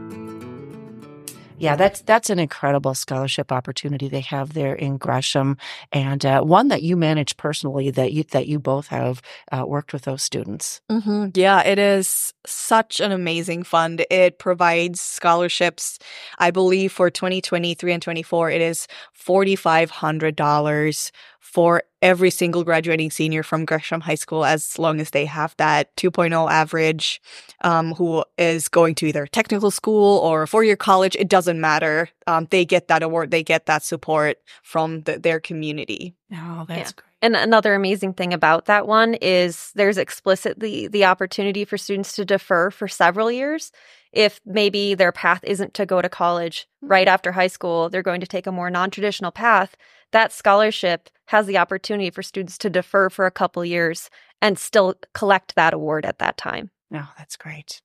Yeah, 1.57 1.75
that's 1.75 2.01
that's 2.01 2.29
an 2.29 2.39
incredible 2.39 2.93
scholarship 2.93 3.51
opportunity 3.51 4.07
they 4.07 4.21
have 4.21 4.53
there 4.53 4.75
in 4.75 4.97
Gresham, 4.97 5.57
and 5.91 6.25
uh, 6.25 6.41
one 6.41 6.67
that 6.67 6.83
you 6.83 6.97
manage 6.97 7.37
personally. 7.37 7.91
That 7.91 8.11
you 8.13 8.23
that 8.31 8.47
you 8.47 8.59
both 8.59 8.87
have 8.87 9.21
uh, 9.51 9.63
worked 9.65 9.93
with 9.93 10.03
those 10.03 10.21
students. 10.21 10.81
Mm-hmm. 10.91 11.27
Yeah, 11.33 11.61
it 11.61 11.79
is 11.79 12.33
such 12.45 12.99
an 12.99 13.11
amazing 13.11 13.63
fund. 13.63 14.05
It 14.09 14.37
provides 14.37 14.99
scholarships. 14.99 15.97
I 16.39 16.51
believe 16.51 16.91
for 16.91 17.09
2023 17.09 17.93
and 17.93 18.01
24, 18.01 18.51
it 18.51 18.61
is 18.61 18.87
forty 19.13 19.55
five 19.55 19.89
hundred 19.89 20.35
dollars 20.35 21.11
for 21.39 21.83
every 22.05 22.29
single 22.29 22.63
graduating 22.63 23.09
senior 23.09 23.41
from 23.41 23.65
Gresham 23.65 24.01
High 24.01 24.13
School 24.15 24.45
as 24.45 24.77
long 24.77 25.01
as 25.01 25.09
they 25.09 25.25
have 25.25 25.55
that 25.57 25.93
2.0 25.95 26.51
average, 26.51 27.19
um, 27.61 27.93
who 27.95 28.23
is 28.37 28.69
going 28.69 28.93
to 28.95 29.07
either 29.07 29.25
technical 29.25 29.71
school 29.71 30.19
or 30.19 30.45
four 30.45 30.63
year 30.63 30.75
college. 30.75 31.15
It 31.15 31.27
doesn't 31.27 31.59
matter. 31.59 32.09
Um, 32.27 32.47
they 32.51 32.63
get 32.63 32.87
that 32.89 33.01
award, 33.01 33.31
they 33.31 33.41
get 33.43 33.65
that 33.65 33.83
support 33.83 34.37
from 34.61 35.01
the, 35.01 35.17
their 35.17 35.39
community. 35.39 36.13
Oh, 36.31 36.65
that's 36.67 36.91
Yeah. 36.91 36.95
great. 36.95 37.11
And 37.23 37.35
another 37.35 37.73
amazing 37.73 38.13
thing 38.13 38.33
about 38.33 38.65
that 38.65 38.85
one 38.87 39.15
is 39.15 39.71
there's 39.73 39.97
explicitly 39.97 40.87
the 40.87 41.05
opportunity 41.05 41.65
for 41.65 41.75
students 41.75 42.13
to 42.17 42.25
defer 42.25 42.69
for 42.69 42.87
several 42.87 43.31
years. 43.31 43.71
If 44.15 44.39
maybe 44.45 44.95
their 44.95 45.11
path 45.11 45.41
isn't 45.43 45.73
to 45.75 45.85
go 45.85 46.01
to 46.01 46.07
college 46.07 46.67
right 46.81 47.07
after 47.07 47.33
high 47.33 47.47
school, 47.47 47.89
they're 47.89 48.01
going 48.01 48.21
to 48.21 48.27
take 48.27 48.47
a 48.47 48.51
more 48.51 48.69
non 48.69 48.89
traditional 48.89 49.31
path. 49.31 49.75
That 50.11 50.31
scholarship 50.31 51.09
has 51.27 51.45
the 51.45 51.57
opportunity 51.57 52.09
for 52.09 52.23
students 52.23 52.57
to 52.59 52.69
defer 52.69 53.09
for 53.09 53.25
a 53.25 53.31
couple 53.31 53.65
years 53.65 54.09
and 54.41 54.57
still 54.57 54.95
collect 55.13 55.55
that 55.55 55.73
award 55.73 56.05
at 56.05 56.19
that 56.19 56.37
time. 56.37 56.71
Oh, 56.93 57.11
that's 57.17 57.35
great. 57.35 57.81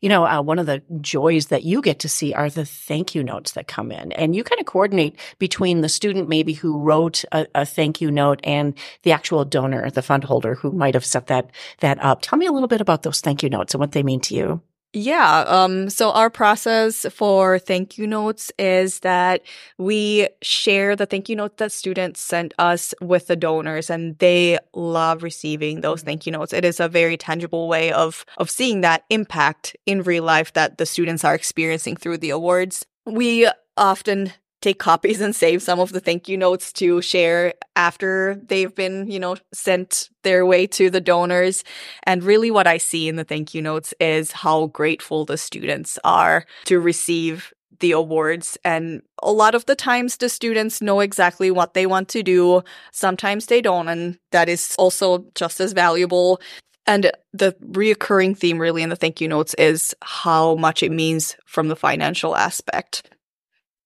You 0.00 0.08
know, 0.08 0.24
uh, 0.26 0.40
one 0.40 0.58
of 0.58 0.66
the 0.66 0.82
joys 1.00 1.48
that 1.48 1.62
you 1.62 1.82
get 1.82 1.98
to 2.00 2.08
see 2.08 2.32
are 2.32 2.48
the 2.48 2.64
thank 2.64 3.14
you 3.14 3.22
notes 3.22 3.52
that 3.52 3.68
come 3.68 3.92
in, 3.92 4.12
and 4.12 4.34
you 4.34 4.42
kind 4.42 4.60
of 4.60 4.66
coordinate 4.66 5.18
between 5.38 5.82
the 5.82 5.88
student 5.88 6.28
maybe 6.28 6.54
who 6.54 6.78
wrote 6.78 7.24
a, 7.32 7.46
a 7.54 7.66
thank 7.66 8.00
you 8.00 8.10
note 8.10 8.40
and 8.44 8.74
the 9.02 9.12
actual 9.12 9.44
donor, 9.44 9.90
the 9.90 10.02
fund 10.02 10.24
holder 10.24 10.54
who 10.54 10.72
might 10.72 10.94
have 10.94 11.04
set 11.04 11.26
that 11.26 11.50
that 11.80 12.02
up. 12.02 12.22
Tell 12.22 12.38
me 12.38 12.46
a 12.46 12.52
little 12.52 12.68
bit 12.68 12.80
about 12.80 13.02
those 13.02 13.20
thank 13.20 13.42
you 13.42 13.50
notes 13.50 13.74
and 13.74 13.80
what 13.80 13.92
they 13.92 14.02
mean 14.02 14.20
to 14.20 14.34
you. 14.34 14.62
Yeah. 14.94 15.44
Um, 15.46 15.90
so 15.90 16.12
our 16.12 16.30
process 16.30 17.04
for 17.12 17.58
thank 17.58 17.98
you 17.98 18.06
notes 18.06 18.50
is 18.58 19.00
that 19.00 19.42
we 19.76 20.28
share 20.40 20.96
the 20.96 21.04
thank 21.04 21.28
you 21.28 21.36
notes 21.36 21.56
that 21.58 21.72
students 21.72 22.20
sent 22.20 22.54
us 22.58 22.94
with 23.02 23.26
the 23.26 23.36
donors 23.36 23.90
and 23.90 24.18
they 24.18 24.58
love 24.72 25.22
receiving 25.22 25.82
those 25.82 26.02
thank 26.02 26.24
you 26.24 26.32
notes. 26.32 26.54
It 26.54 26.64
is 26.64 26.80
a 26.80 26.88
very 26.88 27.18
tangible 27.18 27.68
way 27.68 27.92
of, 27.92 28.24
of 28.38 28.48
seeing 28.48 28.80
that 28.80 29.04
impact 29.10 29.76
in 29.84 30.02
real 30.02 30.24
life 30.24 30.54
that 30.54 30.78
the 30.78 30.86
students 30.86 31.22
are 31.22 31.34
experiencing 31.34 31.96
through 31.96 32.18
the 32.18 32.30
awards. 32.30 32.86
We 33.04 33.48
often 33.76 34.32
take 34.60 34.78
copies 34.78 35.20
and 35.20 35.34
save 35.34 35.62
some 35.62 35.78
of 35.78 35.92
the 35.92 36.00
thank 36.00 36.28
you 36.28 36.36
notes 36.36 36.72
to 36.74 37.00
share 37.00 37.54
after 37.76 38.40
they've 38.46 38.74
been, 38.74 39.08
you 39.10 39.20
know, 39.20 39.36
sent 39.52 40.08
their 40.24 40.44
way 40.44 40.66
to 40.66 40.90
the 40.90 41.00
donors. 41.00 41.62
And 42.02 42.24
really 42.24 42.50
what 42.50 42.66
I 42.66 42.78
see 42.78 43.08
in 43.08 43.16
the 43.16 43.24
thank 43.24 43.54
you 43.54 43.62
notes 43.62 43.94
is 44.00 44.32
how 44.32 44.66
grateful 44.66 45.24
the 45.24 45.38
students 45.38 45.98
are 46.04 46.44
to 46.64 46.80
receive 46.80 47.52
the 47.80 47.92
awards. 47.92 48.58
And 48.64 49.02
a 49.22 49.30
lot 49.30 49.54
of 49.54 49.66
the 49.66 49.76
times 49.76 50.16
the 50.16 50.28
students 50.28 50.82
know 50.82 51.00
exactly 51.00 51.50
what 51.50 51.74
they 51.74 51.86
want 51.86 52.08
to 52.08 52.22
do. 52.22 52.62
Sometimes 52.92 53.46
they 53.46 53.60
don't. 53.60 53.88
And 53.88 54.18
that 54.32 54.48
is 54.48 54.74
also 54.78 55.24
just 55.34 55.60
as 55.60 55.72
valuable. 55.72 56.40
And 56.86 57.12
the 57.32 57.54
reoccurring 57.70 58.36
theme 58.36 58.58
really 58.58 58.82
in 58.82 58.88
the 58.88 58.96
thank 58.96 59.20
you 59.20 59.28
notes 59.28 59.54
is 59.54 59.94
how 60.02 60.56
much 60.56 60.82
it 60.82 60.90
means 60.90 61.36
from 61.44 61.68
the 61.68 61.76
financial 61.76 62.34
aspect. 62.34 63.08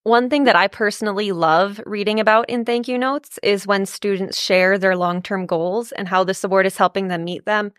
One 0.05 0.29
thing 0.29 0.45
that 0.45 0.57
I 0.57 0.67
personally 0.67 1.31
love 1.31 1.81
reading 1.87 2.19
about 2.19 2.51
in 2.51 2.65
thank 2.65 2.89
you 2.89 2.99
notes 2.99 3.39
is 3.41 3.69
when 3.69 3.87
students 3.87 4.41
share 4.41 4.77
their 4.77 4.97
long 4.97 5.23
term 5.23 5.47
goals 5.47 5.93
and 5.93 6.09
how 6.09 6.25
this 6.25 6.43
award 6.43 6.67
is 6.67 6.77
helping 6.77 7.07
them 7.07 7.23
meet 7.23 7.45
them. 7.45 7.73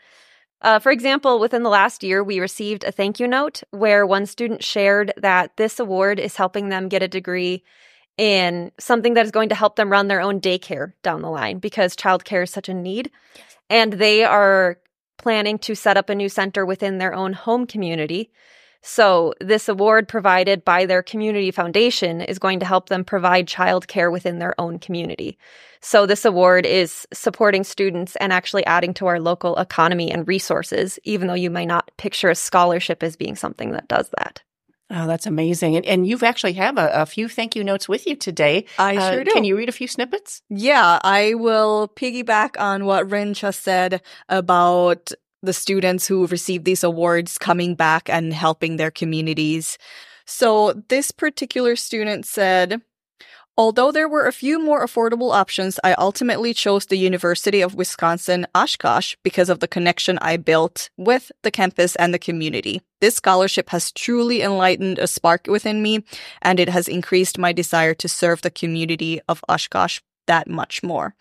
Uh, 0.62 0.80
for 0.80 0.94
example, 0.94 1.38
within 1.40 1.64
the 1.64 1.70
last 1.70 2.02
year, 2.02 2.24
we 2.24 2.40
received 2.40 2.86
a 2.86 2.94
thank 2.94 3.20
you 3.20 3.28
note 3.28 3.62
where 3.72 4.06
one 4.06 4.26
student 4.26 4.64
shared 4.64 5.14
that 5.18 5.58
this 5.58 5.82
award 5.82 6.18
is 6.18 6.38
helping 6.38 6.70
them 6.70 6.88
get 6.88 7.04
a 7.04 7.08
degree 7.10 7.62
in 8.18 8.72
something 8.80 9.16
that 9.16 9.26
is 9.26 9.32
going 9.32 9.50
to 9.50 9.56
help 9.56 9.76
them 9.76 9.92
run 9.92 10.08
their 10.08 10.22
own 10.22 10.40
daycare 10.40 10.94
down 11.04 11.22
the 11.22 11.30
line 11.30 11.58
because 11.58 11.94
childcare 11.98 12.44
is 12.44 12.52
such 12.52 12.70
a 12.70 12.74
need. 12.74 13.12
And 13.70 13.92
they 13.92 14.24
are 14.24 14.78
planning 15.18 15.58
to 15.60 15.76
set 15.76 15.98
up 15.98 16.10
a 16.10 16.16
new 16.16 16.30
center 16.30 16.66
within 16.66 17.00
their 17.00 17.14
own 17.14 17.34
home 17.34 17.68
community. 17.68 18.32
So, 18.86 19.34
this 19.40 19.70
award 19.70 20.10
provided 20.10 20.66
by 20.66 20.86
their 20.86 21.02
community 21.02 21.52
foundation 21.52 22.20
is 22.20 22.38
going 22.38 22.60
to 22.60 22.66
help 22.66 22.90
them 22.90 23.06
provide 23.06 23.48
childcare 23.48 24.12
within 24.12 24.40
their 24.40 24.60
own 24.60 24.78
community. 24.78 25.38
So, 25.80 26.06
this 26.06 26.26
award 26.26 26.66
is 26.66 27.08
supporting 27.14 27.64
students 27.64 28.18
and 28.18 28.34
actually 28.34 28.66
adding 28.66 28.94
to 28.96 29.08
our 29.08 29.22
local 29.22 29.56
economy 29.56 30.12
and 30.12 30.28
resources, 30.28 31.00
even 31.06 31.28
though 31.28 31.34
you 31.34 31.50
may 31.50 31.66
not 31.66 31.92
picture 31.98 32.30
a 32.30 32.36
scholarship 32.36 33.04
as 33.04 33.16
being 33.16 33.38
something 33.38 33.72
that 33.72 33.88
does 33.88 34.10
that. 34.18 34.44
Oh, 34.90 35.08
that's 35.08 35.26
amazing. 35.26 35.76
And, 35.78 35.86
and 35.86 36.06
you've 36.06 36.22
actually 36.22 36.54
have 36.54 36.78
a, 36.78 36.90
a 36.94 37.06
few 37.06 37.28
thank 37.28 37.56
you 37.56 37.64
notes 37.64 37.90
with 37.90 38.06
you 38.06 38.16
today. 38.16 38.66
I 38.78 38.98
Uh, 38.98 39.14
sure 39.14 39.24
do. 39.24 39.32
Can 39.32 39.44
you 39.44 39.58
read 39.58 39.70
a 39.70 39.72
few 39.72 39.88
snippets? 39.88 40.42
Yeah, 40.50 41.00
I 41.04 41.34
will 41.36 41.92
piggyback 41.96 42.60
on 42.60 42.86
what 42.86 43.10
Rin 43.10 43.34
just 43.34 43.64
said 43.64 44.02
about 44.30 45.12
the 45.44 45.54
students 45.54 46.08
who 46.08 46.26
received 46.28 46.66
these 46.66 46.84
awards 46.84 47.38
coming 47.38 47.76
back 47.76 48.10
and 48.10 48.34
helping 48.34 48.78
their 48.78 48.92
communities. 48.92 49.78
So 50.26 50.82
this 50.88 51.12
particular 51.12 51.76
student 51.76 52.26
said, 52.26 52.82
Although 53.56 53.92
there 53.92 54.10
were 54.10 54.26
a 54.26 54.32
few 54.32 54.58
more 54.60 54.84
affordable 54.84 55.32
options, 55.32 55.80
I 55.84 55.94
ultimately 55.94 56.56
chose 56.56 56.88
the 56.88 56.98
University 56.98 57.62
of 57.62 57.76
Wisconsin 57.76 58.48
Oshkosh 58.56 59.16
because 59.24 59.48
of 59.48 59.60
the 59.60 59.68
connection 59.68 60.18
I 60.20 60.38
built 60.38 60.90
with 60.98 61.32
the 61.44 61.52
campus 61.52 61.96
and 61.98 62.12
the 62.12 62.20
community. 62.20 62.82
This 63.00 63.18
scholarship 63.18 63.70
has 63.70 63.92
truly 63.92 64.42
enlightened 64.42 64.98
a 64.98 65.06
spark 65.06 65.46
within 65.46 65.84
me, 65.84 66.04
and 66.42 66.60
it 66.60 66.70
has 66.70 66.88
increased 66.88 67.38
my 67.38 67.54
desire 67.54 67.94
to 67.94 68.10
serve 68.10 68.42
the 68.42 68.50
community 68.50 69.22
of 69.30 69.44
Oshkosh 69.48 70.00
that 70.28 70.48
much 70.48 70.84
more. 70.84 71.16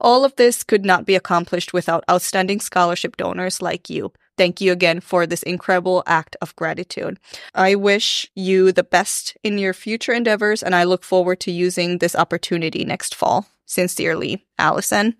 All 0.00 0.24
of 0.24 0.36
this 0.36 0.64
could 0.64 0.84
not 0.84 1.06
be 1.06 1.14
accomplished 1.14 1.72
without 1.72 2.04
outstanding 2.10 2.60
scholarship 2.60 3.16
donors 3.16 3.62
like 3.62 3.90
you. 3.90 4.12
Thank 4.36 4.60
you 4.60 4.70
again 4.70 5.00
for 5.00 5.26
this 5.26 5.42
incredible 5.42 6.04
act 6.06 6.36
of 6.40 6.54
gratitude. 6.54 7.18
I 7.54 7.74
wish 7.74 8.26
you 8.36 8.70
the 8.70 8.84
best 8.84 9.36
in 9.42 9.58
your 9.58 9.74
future 9.74 10.12
endeavors, 10.12 10.62
and 10.62 10.76
I 10.76 10.84
look 10.84 11.02
forward 11.02 11.40
to 11.40 11.50
using 11.50 11.98
this 11.98 12.14
opportunity 12.14 12.84
next 12.84 13.14
fall. 13.16 13.46
Sincerely, 13.66 14.46
Allison. 14.56 15.16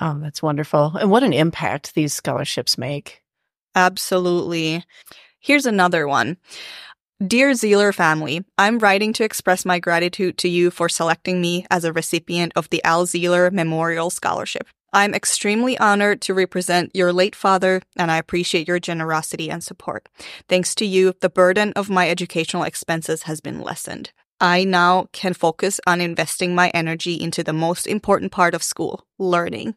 Oh, 0.00 0.18
that's 0.20 0.42
wonderful. 0.42 0.96
And 1.00 1.10
what 1.10 1.22
an 1.22 1.32
impact 1.32 1.94
these 1.94 2.12
scholarships 2.12 2.76
make. 2.76 3.22
Absolutely. 3.74 4.84
Here's 5.40 5.66
another 5.66 6.08
one. 6.08 6.36
Dear 7.26 7.50
Zeeler 7.50 7.92
family, 7.92 8.44
I'm 8.58 8.78
writing 8.78 9.12
to 9.14 9.24
express 9.24 9.64
my 9.64 9.80
gratitude 9.80 10.38
to 10.38 10.48
you 10.48 10.70
for 10.70 10.88
selecting 10.88 11.40
me 11.40 11.66
as 11.68 11.82
a 11.82 11.92
recipient 11.92 12.52
of 12.54 12.70
the 12.70 12.80
Al 12.84 13.06
Zeeler 13.06 13.50
Memorial 13.50 14.08
Scholarship. 14.08 14.68
I'm 14.92 15.14
extremely 15.14 15.76
honored 15.78 16.20
to 16.22 16.32
represent 16.32 16.94
your 16.94 17.12
late 17.12 17.34
father, 17.34 17.82
and 17.96 18.12
I 18.12 18.18
appreciate 18.18 18.68
your 18.68 18.78
generosity 18.78 19.50
and 19.50 19.64
support. 19.64 20.08
Thanks 20.48 20.76
to 20.76 20.86
you, 20.86 21.12
the 21.20 21.28
burden 21.28 21.72
of 21.74 21.90
my 21.90 22.08
educational 22.08 22.62
expenses 22.62 23.24
has 23.24 23.40
been 23.40 23.60
lessened. 23.60 24.12
I 24.40 24.64
now 24.64 25.08
can 25.12 25.34
focus 25.34 25.80
on 25.86 26.00
investing 26.00 26.54
my 26.54 26.70
energy 26.70 27.14
into 27.14 27.42
the 27.42 27.52
most 27.52 27.86
important 27.86 28.30
part 28.30 28.54
of 28.54 28.62
school, 28.62 29.04
learning. 29.18 29.74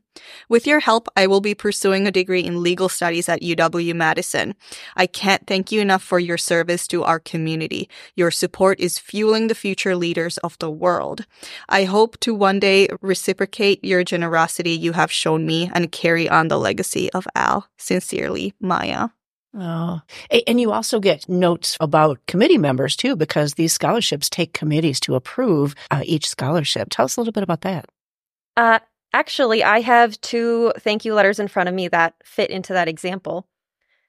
With 0.50 0.68
your 0.68 0.80
help, 0.80 1.08
I 1.16 1.26
will 1.26 1.42
be 1.42 1.56
pursuing 1.56 2.06
a 2.06 2.12
degree 2.12 2.42
in 2.42 2.62
legal 2.62 2.88
studies 2.88 3.28
at 3.28 3.42
UW 3.42 3.96
Madison. 3.96 4.54
I 4.96 5.08
can't 5.08 5.48
thank 5.48 5.72
you 5.72 5.82
enough 5.82 6.04
for 6.04 6.20
your 6.20 6.38
service 6.38 6.86
to 6.88 7.04
our 7.04 7.20
community. 7.20 7.90
Your 8.16 8.30
support 8.30 8.80
is 8.80 9.00
fueling 9.00 9.48
the 9.48 9.56
future 9.56 9.96
leaders 9.96 10.38
of 10.40 10.58
the 10.60 10.70
world. 10.70 11.26
I 11.68 11.86
hope 11.86 12.20
to 12.20 12.36
one 12.36 12.60
day 12.60 12.88
reciprocate 13.02 13.84
your 13.84 14.04
generosity 14.04 14.72
you 14.72 14.92
have 14.92 15.12
shown 15.12 15.46
me 15.46 15.72
and 15.74 15.92
carry 15.92 16.30
on 16.30 16.50
the 16.50 16.60
legacy 16.60 17.12
of 17.14 17.28
Al. 17.36 17.68
Sincerely, 17.78 18.54
Maya. 18.60 19.10
Oh, 19.54 20.02
and 20.48 20.62
you 20.62 20.72
also 20.72 21.00
get 21.00 21.28
notes 21.28 21.76
about 21.82 22.26
committee 22.26 22.58
members 22.58 22.96
too, 22.96 23.16
because 23.16 23.56
these 23.56 23.74
scholarships 23.74 24.30
take 24.30 24.54
committees 24.54 25.00
to 25.02 25.16
approve 25.16 25.76
uh, 25.90 26.04
each 26.06 26.30
scholarship. 26.30 26.88
Tell 26.90 27.06
us 27.06 27.18
a 27.18 27.20
little 27.20 27.34
bit 27.34 27.44
about 27.44 27.62
that. 27.62 27.86
Uh, 28.56 28.80
actually, 29.12 29.64
I 29.64 29.82
have 29.82 30.20
two 30.22 30.72
thank 30.80 31.04
you 31.04 31.14
letters 31.14 31.40
in 31.40 31.50
front 31.50 31.68
of 31.68 31.76
me 31.76 31.90
that 31.90 32.16
fit 32.24 32.50
into 32.50 32.74
that 32.74 32.88
example. 32.88 33.46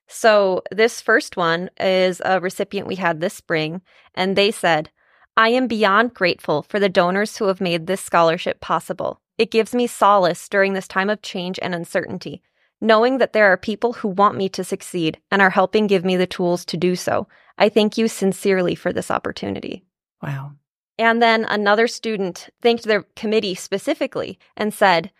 So, 0.07 0.63
this 0.71 1.01
first 1.01 1.37
one 1.37 1.71
is 1.81 2.23
a 2.25 2.41
recipient 2.41 2.87
we 2.87 2.97
had 2.97 3.21
this 3.21 3.35
spring, 3.35 3.83
and 4.15 4.37
they 4.37 4.51
said, 4.51 4.91
I 5.37 5.49
am 5.49 5.67
beyond 5.67 6.15
grateful 6.15 6.63
for 6.63 6.79
the 6.79 6.89
donors 6.89 7.37
who 7.39 7.47
have 7.47 7.61
made 7.61 7.87
this 7.87 8.01
scholarship 8.01 8.61
possible. 8.61 9.21
It 9.39 9.51
gives 9.51 9.75
me 9.75 9.87
solace 9.87 10.49
during 10.49 10.75
this 10.75 10.87
time 10.87 11.09
of 11.09 11.23
change 11.23 11.59
and 11.63 11.75
uncertainty 11.75 12.43
knowing 12.83 13.19
that 13.19 13.33
there 13.33 13.47
are 13.47 13.57
people 13.57 13.95
who 13.95 14.09
want 14.09 14.37
me 14.37 14.49
to 14.51 14.65
succeed 14.65 15.19
and 15.31 15.41
are 15.41 15.51
helping 15.51 15.87
give 15.87 16.05
me 16.05 16.17
the 16.17 16.27
tools 16.27 16.65
to 16.67 16.77
do 16.77 16.97
so. 16.97 17.29
I 17.57 17.69
thank 17.69 17.97
you 17.97 18.09
sincerely 18.09 18.75
for 18.75 18.93
this 18.93 19.11
opportunity. 19.11 19.85
Wow. 20.21 20.53
And 20.99 21.23
then 21.23 21.45
another 21.45 21.87
student 21.87 22.51
thanked 22.61 22.85
their 22.85 23.05
committee 23.17 23.55
specifically 23.55 24.39
and 24.57 24.75
said, 24.75 25.13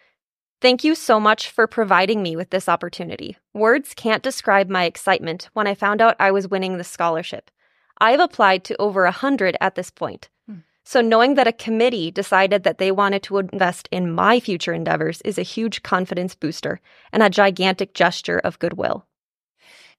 Thank 0.61 0.85
you 0.85 0.95
so 0.95 1.19
much 1.19 1.51
for 1.51 1.67
providing 1.67 2.23
me 2.23 2.37
with 2.37 2.51
this 2.51 2.69
opportunity. 2.69 3.37
Words 3.53 3.95
can't 3.95 4.23
describe 4.23 4.69
my 4.69 4.85
excitement 4.85 5.49
when 5.55 5.67
I 5.67 5.75
found 5.75 6.01
out 6.01 6.15
I 6.21 6.31
was 6.31 6.47
winning 6.47 6.79
the 6.79 6.85
scholarship. 6.85 7.51
I 7.99 8.13
have 8.13 8.21
applied 8.21 8.65
to 8.65 8.81
over 8.81 9.05
a 9.05 9.11
hundred 9.13 9.57
at 9.61 9.75
this 9.75 9.91
point. 9.91 10.29
So, 10.85 11.01
knowing 11.01 11.35
that 11.35 11.47
a 11.47 11.53
committee 11.53 12.11
decided 12.11 12.65
that 12.65 12.79
they 12.79 12.91
wanted 12.91 13.23
to 13.25 13.39
invest 13.39 13.89
in 13.91 14.13
my 14.13 14.41
future 14.41 14.73
endeavors 14.73 15.21
is 15.23 15.39
a 15.39 15.43
huge 15.43 15.83
confidence 15.83 16.35
booster 16.35 16.81
and 17.13 17.23
a 17.23 17.31
gigantic 17.31 17.95
gesture 17.95 18.39
of 18.39 18.59
goodwill. 18.59 19.07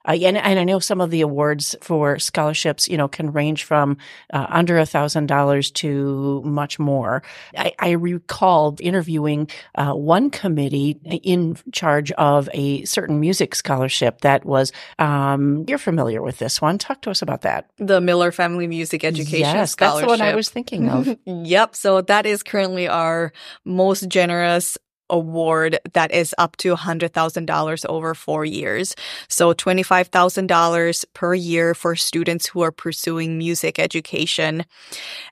Uh, 0.05 0.17
and, 0.21 0.37
and, 0.37 0.59
I 0.59 0.63
know 0.63 0.79
some 0.79 1.01
of 1.01 1.11
the 1.11 1.21
awards 1.21 1.75
for 1.81 2.19
scholarships, 2.19 2.87
you 2.87 2.97
know, 2.97 3.07
can 3.07 3.31
range 3.31 3.63
from 3.63 3.97
uh, 4.31 4.47
under 4.49 4.77
a 4.77 4.85
thousand 4.85 5.27
dollars 5.27 5.71
to 5.71 6.41
much 6.43 6.79
more. 6.79 7.23
I, 7.57 7.73
I 7.79 7.91
recalled 7.91 8.81
interviewing 8.81 9.49
uh, 9.75 9.93
one 9.93 10.29
committee 10.29 10.99
in 11.23 11.57
charge 11.71 12.11
of 12.13 12.49
a 12.53 12.83
certain 12.85 13.19
music 13.19 13.55
scholarship 13.55 14.21
that 14.21 14.45
was. 14.45 14.71
Um, 14.99 15.65
you're 15.67 15.77
familiar 15.77 16.21
with 16.21 16.37
this 16.37 16.61
one. 16.61 16.77
Talk 16.77 17.01
to 17.01 17.11
us 17.11 17.21
about 17.21 17.41
that. 17.41 17.69
The 17.77 18.01
Miller 18.01 18.31
Family 18.31 18.67
Music 18.67 19.03
Education 19.03 19.39
yes, 19.39 19.71
Scholarship. 19.71 20.07
that's 20.07 20.19
the 20.19 20.23
one 20.25 20.33
I 20.33 20.35
was 20.35 20.49
thinking 20.49 20.89
of. 20.89 21.17
yep. 21.25 21.75
So 21.75 22.01
that 22.01 22.25
is 22.25 22.43
currently 22.43 22.87
our 22.87 23.31
most 23.65 24.07
generous 24.07 24.77
award 25.09 25.79
that 25.93 26.11
is 26.11 26.33
up 26.37 26.57
to 26.57 26.75
$100,000 26.75 27.85
over 27.87 28.13
four 28.15 28.45
years. 28.45 28.95
So 29.27 29.53
$25,000 29.53 31.05
per 31.13 31.33
year 31.33 31.73
for 31.73 31.95
students 31.95 32.47
who 32.47 32.61
are 32.61 32.71
pursuing 32.71 33.37
music 33.37 33.79
education. 33.79 34.65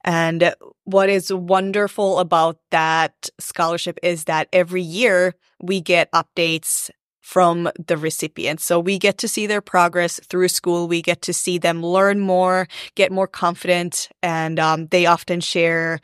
And 0.04 0.54
what 0.84 1.10
is 1.10 1.34
wonderful 1.34 2.20
about 2.20 2.58
that 2.72 3.30
scholarship 3.40 4.00
is 4.04 4.26
that 4.26 4.48
every 4.54 4.82
year 4.82 5.36
we 5.62 5.82
get 5.82 6.12
updates 6.12 6.90
from 7.22 7.70
the 7.88 7.96
recipients. 7.96 8.66
So 8.66 8.80
we 8.80 9.00
get 9.00 9.18
to 9.20 9.28
see 9.28 9.48
their 9.48 9.62
progress 9.62 10.20
through 10.28 10.50
school. 10.50 10.88
We 10.88 11.02
get 11.02 11.22
to 11.22 11.34
see 11.34 11.58
them 11.58 11.82
learn 11.82 12.20
more, 12.20 12.68
get 12.96 13.12
more 13.12 13.28
confident, 13.28 14.10
and 14.22 14.60
um, 14.60 14.88
they 14.88 15.06
often 15.06 15.40
share 15.40 16.02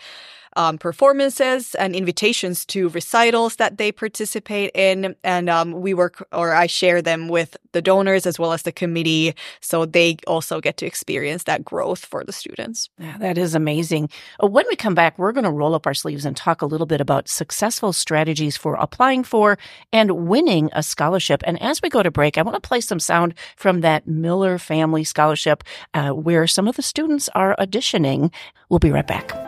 um, 0.57 0.77
performances 0.77 1.75
and 1.75 1.95
invitations 1.95 2.65
to 2.65 2.89
recitals 2.89 3.57
that 3.57 3.77
they 3.77 3.91
participate 3.91 4.71
in. 4.73 5.15
And 5.23 5.49
um, 5.49 5.71
we 5.71 5.93
work, 5.93 6.27
or 6.33 6.53
I 6.53 6.67
share 6.67 7.01
them 7.01 7.29
with 7.29 7.55
the 7.71 7.81
donors 7.81 8.25
as 8.25 8.39
well 8.39 8.53
as 8.53 8.63
the 8.63 8.71
committee. 8.71 9.35
So 9.61 9.85
they 9.85 10.17
also 10.25 10.59
get 10.59 10.77
to 10.77 10.85
experience 10.85 11.43
that 11.43 11.63
growth 11.63 12.03
for 12.03 12.23
the 12.23 12.33
students. 12.33 12.89
Yeah, 12.97 13.17
that 13.19 13.37
is 13.37 13.53
amazing. 13.53 14.09
Uh, 14.43 14.47
when 14.47 14.65
we 14.67 14.75
come 14.75 14.95
back, 14.95 15.17
we're 15.17 15.31
going 15.31 15.43
to 15.43 15.51
roll 15.51 15.75
up 15.75 15.85
our 15.85 15.93
sleeves 15.93 16.25
and 16.25 16.35
talk 16.35 16.61
a 16.61 16.65
little 16.65 16.87
bit 16.87 16.99
about 16.99 17.29
successful 17.29 17.93
strategies 17.93 18.57
for 18.57 18.73
applying 18.75 19.23
for 19.23 19.59
and 19.93 20.27
winning 20.27 20.69
a 20.73 20.81
scholarship. 20.81 21.43
And 21.45 21.61
as 21.61 21.81
we 21.83 21.89
go 21.89 22.01
to 22.01 22.09
break, 22.09 22.37
I 22.37 22.41
want 22.41 22.55
to 22.61 22.67
play 22.67 22.81
some 22.81 22.99
sound 22.99 23.35
from 23.55 23.81
that 23.81 24.07
Miller 24.07 24.57
Family 24.57 25.03
Scholarship 25.03 25.63
uh, 25.93 26.09
where 26.09 26.47
some 26.47 26.67
of 26.67 26.75
the 26.75 26.81
students 26.81 27.29
are 27.35 27.55
auditioning. 27.59 28.33
We'll 28.69 28.79
be 28.79 28.91
right 28.91 29.05
back. 29.05 29.46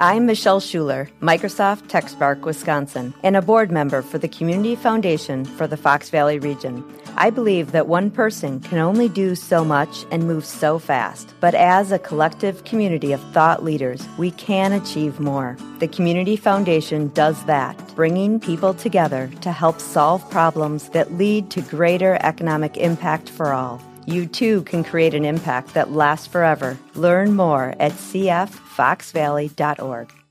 I'm 0.00 0.26
Michelle 0.26 0.58
Schuler, 0.58 1.08
Microsoft 1.20 1.86
TechSpark, 1.86 2.40
Wisconsin, 2.40 3.14
and 3.22 3.36
a 3.36 3.42
board 3.42 3.70
member 3.70 4.02
for 4.02 4.18
the 4.18 4.26
Community 4.26 4.74
Foundation 4.74 5.44
for 5.44 5.68
the 5.68 5.76
Fox 5.76 6.10
Valley 6.10 6.40
region. 6.40 6.84
I 7.16 7.30
believe 7.30 7.70
that 7.70 7.86
one 7.86 8.10
person 8.10 8.58
can 8.58 8.78
only 8.78 9.08
do 9.08 9.36
so 9.36 9.64
much 9.64 10.04
and 10.10 10.26
move 10.26 10.44
so 10.44 10.80
fast, 10.80 11.32
but 11.38 11.54
as 11.54 11.92
a 11.92 12.00
collective 12.00 12.64
community 12.64 13.12
of 13.12 13.20
thought 13.32 13.62
leaders, 13.62 14.04
we 14.18 14.32
can 14.32 14.72
achieve 14.72 15.20
more. 15.20 15.56
The 15.78 15.86
Community 15.86 16.34
Foundation 16.34 17.06
does 17.10 17.44
that, 17.44 17.76
bringing 17.94 18.40
people 18.40 18.74
together 18.74 19.30
to 19.42 19.52
help 19.52 19.78
solve 19.78 20.28
problems 20.28 20.88
that 20.88 21.12
lead 21.12 21.50
to 21.52 21.60
greater 21.60 22.18
economic 22.22 22.76
impact 22.76 23.30
for 23.30 23.52
all. 23.52 23.80
You 24.06 24.26
too 24.26 24.62
can 24.62 24.84
create 24.84 25.14
an 25.14 25.24
impact 25.24 25.72
that 25.74 25.92
lasts 25.92 26.26
forever. 26.26 26.76
Learn 26.94 27.34
more 27.34 27.74
at 27.78 27.92
cffoxvalley.org. 27.92 30.23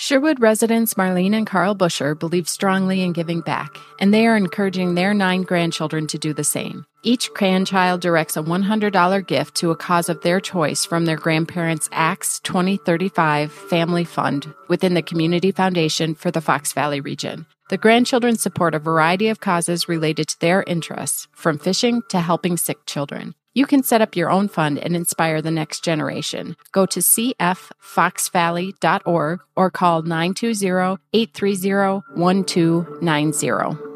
Sherwood 0.00 0.38
residents 0.38 0.94
Marlene 0.94 1.34
and 1.34 1.44
Carl 1.44 1.74
Busher 1.74 2.14
believe 2.14 2.48
strongly 2.48 3.02
in 3.02 3.12
giving 3.12 3.40
back, 3.40 3.76
and 3.98 4.14
they 4.14 4.28
are 4.28 4.36
encouraging 4.36 4.94
their 4.94 5.12
nine 5.12 5.42
grandchildren 5.42 6.06
to 6.06 6.16
do 6.16 6.32
the 6.32 6.44
same. 6.44 6.86
Each 7.02 7.28
grandchild 7.34 8.00
directs 8.00 8.36
a 8.36 8.42
$100 8.44 9.26
gift 9.26 9.56
to 9.56 9.72
a 9.72 9.76
cause 9.76 10.08
of 10.08 10.22
their 10.22 10.38
choice 10.38 10.84
from 10.84 11.04
their 11.04 11.16
grandparents' 11.16 11.88
Acts 11.90 12.38
2035 12.44 13.50
Family 13.50 14.04
Fund 14.04 14.54
within 14.68 14.94
the 14.94 15.02
Community 15.02 15.50
Foundation 15.50 16.14
for 16.14 16.30
the 16.30 16.40
Fox 16.40 16.72
Valley 16.72 17.00
region. 17.00 17.44
The 17.68 17.76
grandchildren 17.76 18.36
support 18.36 18.76
a 18.76 18.78
variety 18.78 19.26
of 19.30 19.40
causes 19.40 19.88
related 19.88 20.28
to 20.28 20.38
their 20.38 20.62
interests, 20.62 21.26
from 21.32 21.58
fishing 21.58 22.02
to 22.10 22.20
helping 22.20 22.56
sick 22.56 22.86
children. 22.86 23.34
You 23.54 23.66
can 23.66 23.82
set 23.82 24.00
up 24.00 24.16
your 24.16 24.30
own 24.30 24.48
fund 24.48 24.78
and 24.78 24.94
inspire 24.94 25.42
the 25.42 25.50
next 25.50 25.82
generation. 25.84 26.56
Go 26.72 26.86
to 26.86 27.00
cffoxvalley.org 27.00 29.40
or 29.56 29.70
call 29.70 30.02
920 30.02 30.98
830 31.12 32.02
1290. 32.14 33.87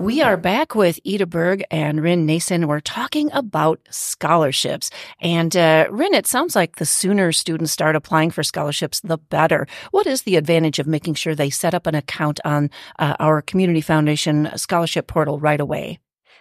We 0.00 0.22
are 0.22 0.36
back 0.36 0.76
with 0.76 1.00
Ida 1.04 1.26
Berg 1.26 1.64
and 1.72 2.00
Rin 2.00 2.24
Nason. 2.24 2.68
We're 2.68 2.78
talking 2.78 3.30
about 3.32 3.80
scholarships. 3.90 4.90
And 5.20 5.56
uh, 5.56 5.88
Rin, 5.90 6.14
it 6.14 6.24
sounds 6.24 6.54
like 6.54 6.76
the 6.76 6.86
sooner 6.86 7.32
students 7.32 7.72
start 7.72 7.96
applying 7.96 8.30
for 8.30 8.44
scholarships, 8.44 9.00
the 9.00 9.18
better. 9.18 9.66
What 9.90 10.06
is 10.06 10.22
the 10.22 10.36
advantage 10.36 10.78
of 10.78 10.86
making 10.86 11.14
sure 11.14 11.34
they 11.34 11.50
set 11.50 11.74
up 11.74 11.88
an 11.88 11.96
account 11.96 12.38
on 12.44 12.70
uh, 13.00 13.16
our 13.18 13.42
Community 13.42 13.80
Foundation 13.80 14.50
scholarship 14.54 15.08
portal 15.08 15.40
right 15.40 15.60
away? 15.60 15.98